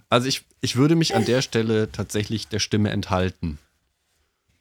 Also 0.08 0.26
ich, 0.26 0.44
ich 0.60 0.74
würde 0.74 0.96
mich 0.96 1.14
an 1.14 1.24
der 1.24 1.40
Stelle 1.40 1.90
tatsächlich 1.92 2.48
der 2.48 2.58
Stimme 2.58 2.90
enthalten. 2.90 3.58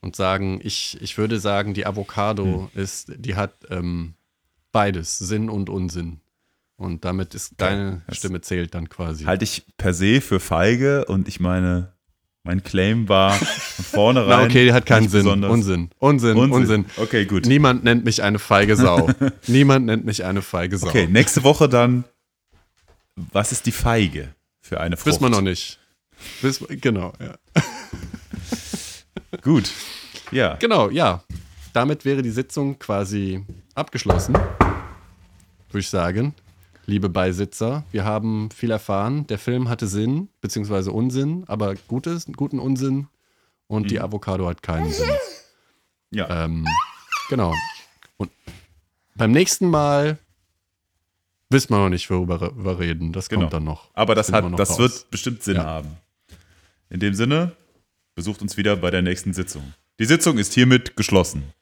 Und 0.04 0.14
sagen, 0.16 0.60
ich, 0.62 0.98
ich 1.00 1.16
würde 1.16 1.40
sagen, 1.40 1.72
die 1.72 1.86
Avocado 1.86 2.70
ist, 2.74 3.10
die 3.16 3.36
hat 3.36 3.54
ähm, 3.70 4.12
beides, 4.70 5.16
Sinn 5.18 5.48
und 5.48 5.70
Unsinn. 5.70 6.20
Und 6.76 7.06
damit 7.06 7.34
ist 7.34 7.54
deine 7.56 8.02
das- 8.06 8.18
Stimme 8.18 8.42
zählt 8.42 8.74
dann 8.74 8.90
quasi. 8.90 9.24
Halte 9.24 9.44
ich 9.44 9.64
per 9.78 9.94
se 9.94 10.20
für 10.20 10.40
feige 10.40 11.06
und 11.06 11.26
ich 11.26 11.40
meine, 11.40 11.94
mein 12.42 12.62
Claim 12.62 13.08
war 13.08 13.32
von 13.34 13.84
vornherein. 13.86 14.40
Na, 14.40 14.44
okay, 14.44 14.66
die 14.66 14.74
hat 14.74 14.84
keinen 14.84 15.08
Sinn. 15.08 15.22
besonders- 15.24 15.50
Unsinn. 15.50 15.90
Unsinn. 15.98 16.36
Unsinn. 16.36 16.52
Unsinn. 16.60 16.84
Okay, 16.98 17.24
gut. 17.24 17.46
Niemand 17.46 17.82
nennt 17.84 18.04
mich 18.04 18.22
eine 18.22 18.38
feige 18.38 18.76
Sau. 18.76 19.08
Niemand 19.46 19.86
nennt 19.86 20.04
mich 20.04 20.22
eine 20.24 20.42
feige 20.42 20.76
Sau. 20.76 20.88
Okay, 20.88 21.06
nächste 21.06 21.44
Woche 21.44 21.66
dann. 21.66 22.04
Was 23.16 23.52
ist 23.52 23.64
die 23.64 23.72
Feige 23.72 24.34
für 24.60 24.80
eine 24.80 24.98
Frucht? 24.98 25.06
Wissen 25.06 25.22
wir 25.22 25.30
noch 25.30 25.40
nicht. 25.40 25.78
Wir- 26.42 26.76
genau, 26.76 27.14
ja. 27.20 27.36
Gut. 29.42 29.70
Ja. 30.30 30.54
Genau, 30.56 30.90
ja. 30.90 31.22
Damit 31.72 32.04
wäre 32.04 32.22
die 32.22 32.30
Sitzung 32.30 32.78
quasi 32.78 33.44
abgeschlossen. 33.74 34.34
Würde 34.34 35.80
ich 35.80 35.88
sagen. 35.88 36.34
Liebe 36.86 37.08
Beisitzer, 37.08 37.84
wir 37.92 38.04
haben 38.04 38.50
viel 38.50 38.70
erfahren. 38.70 39.26
Der 39.28 39.38
Film 39.38 39.68
hatte 39.70 39.86
Sinn, 39.86 40.28
beziehungsweise 40.42 40.92
Unsinn, 40.92 41.44
aber 41.46 41.74
gutes, 41.88 42.26
guten 42.36 42.58
Unsinn. 42.58 43.08
Und 43.66 43.90
die 43.90 44.00
Avocado 44.00 44.46
hat 44.46 44.62
keinen 44.62 44.92
Sinn. 44.92 45.08
Ja. 46.10 46.44
Ähm, 46.44 46.66
genau. 47.30 47.54
Und 48.18 48.30
beim 49.16 49.32
nächsten 49.32 49.68
Mal 49.70 50.18
wissen 51.48 51.70
wir 51.70 51.78
noch 51.78 51.88
nicht, 51.88 52.08
worüber 52.10 52.52
wir 52.54 52.78
reden. 52.78 53.12
Das 53.12 53.28
Genau. 53.30 53.42
kommt 53.42 53.54
dann 53.54 53.64
noch. 53.64 53.88
Aber 53.94 54.14
das, 54.14 54.30
wir 54.30 54.36
hat, 54.36 54.44
noch 54.50 54.56
das 54.58 54.70
raus. 54.72 54.78
wird 54.78 55.10
bestimmt 55.10 55.42
Sinn 55.42 55.56
Ja. 55.56 55.64
haben. 55.64 55.96
In 56.90 57.00
dem 57.00 57.14
Sinne, 57.14 57.52
besucht 58.14 58.42
uns 58.42 58.56
wieder 58.58 58.76
bei 58.76 58.90
der 58.90 59.00
nächsten 59.02 59.32
Sitzung. 59.32 59.72
Die 60.00 60.06
Sitzung 60.06 60.38
ist 60.38 60.54
hiermit 60.54 60.96
geschlossen. 60.96 61.52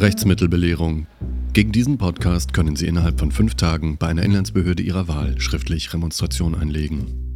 Rechtsmittelbelehrung. 0.00 1.06
Gegen 1.52 1.72
diesen 1.72 1.98
Podcast 1.98 2.54
können 2.54 2.74
Sie 2.74 2.86
innerhalb 2.86 3.18
von 3.18 3.30
fünf 3.30 3.56
Tagen 3.56 3.98
bei 3.98 4.06
einer 4.06 4.22
Inlandsbehörde 4.22 4.82
Ihrer 4.82 5.08
Wahl 5.08 5.38
schriftlich 5.38 5.92
Remonstration 5.92 6.54
einlegen. 6.54 7.29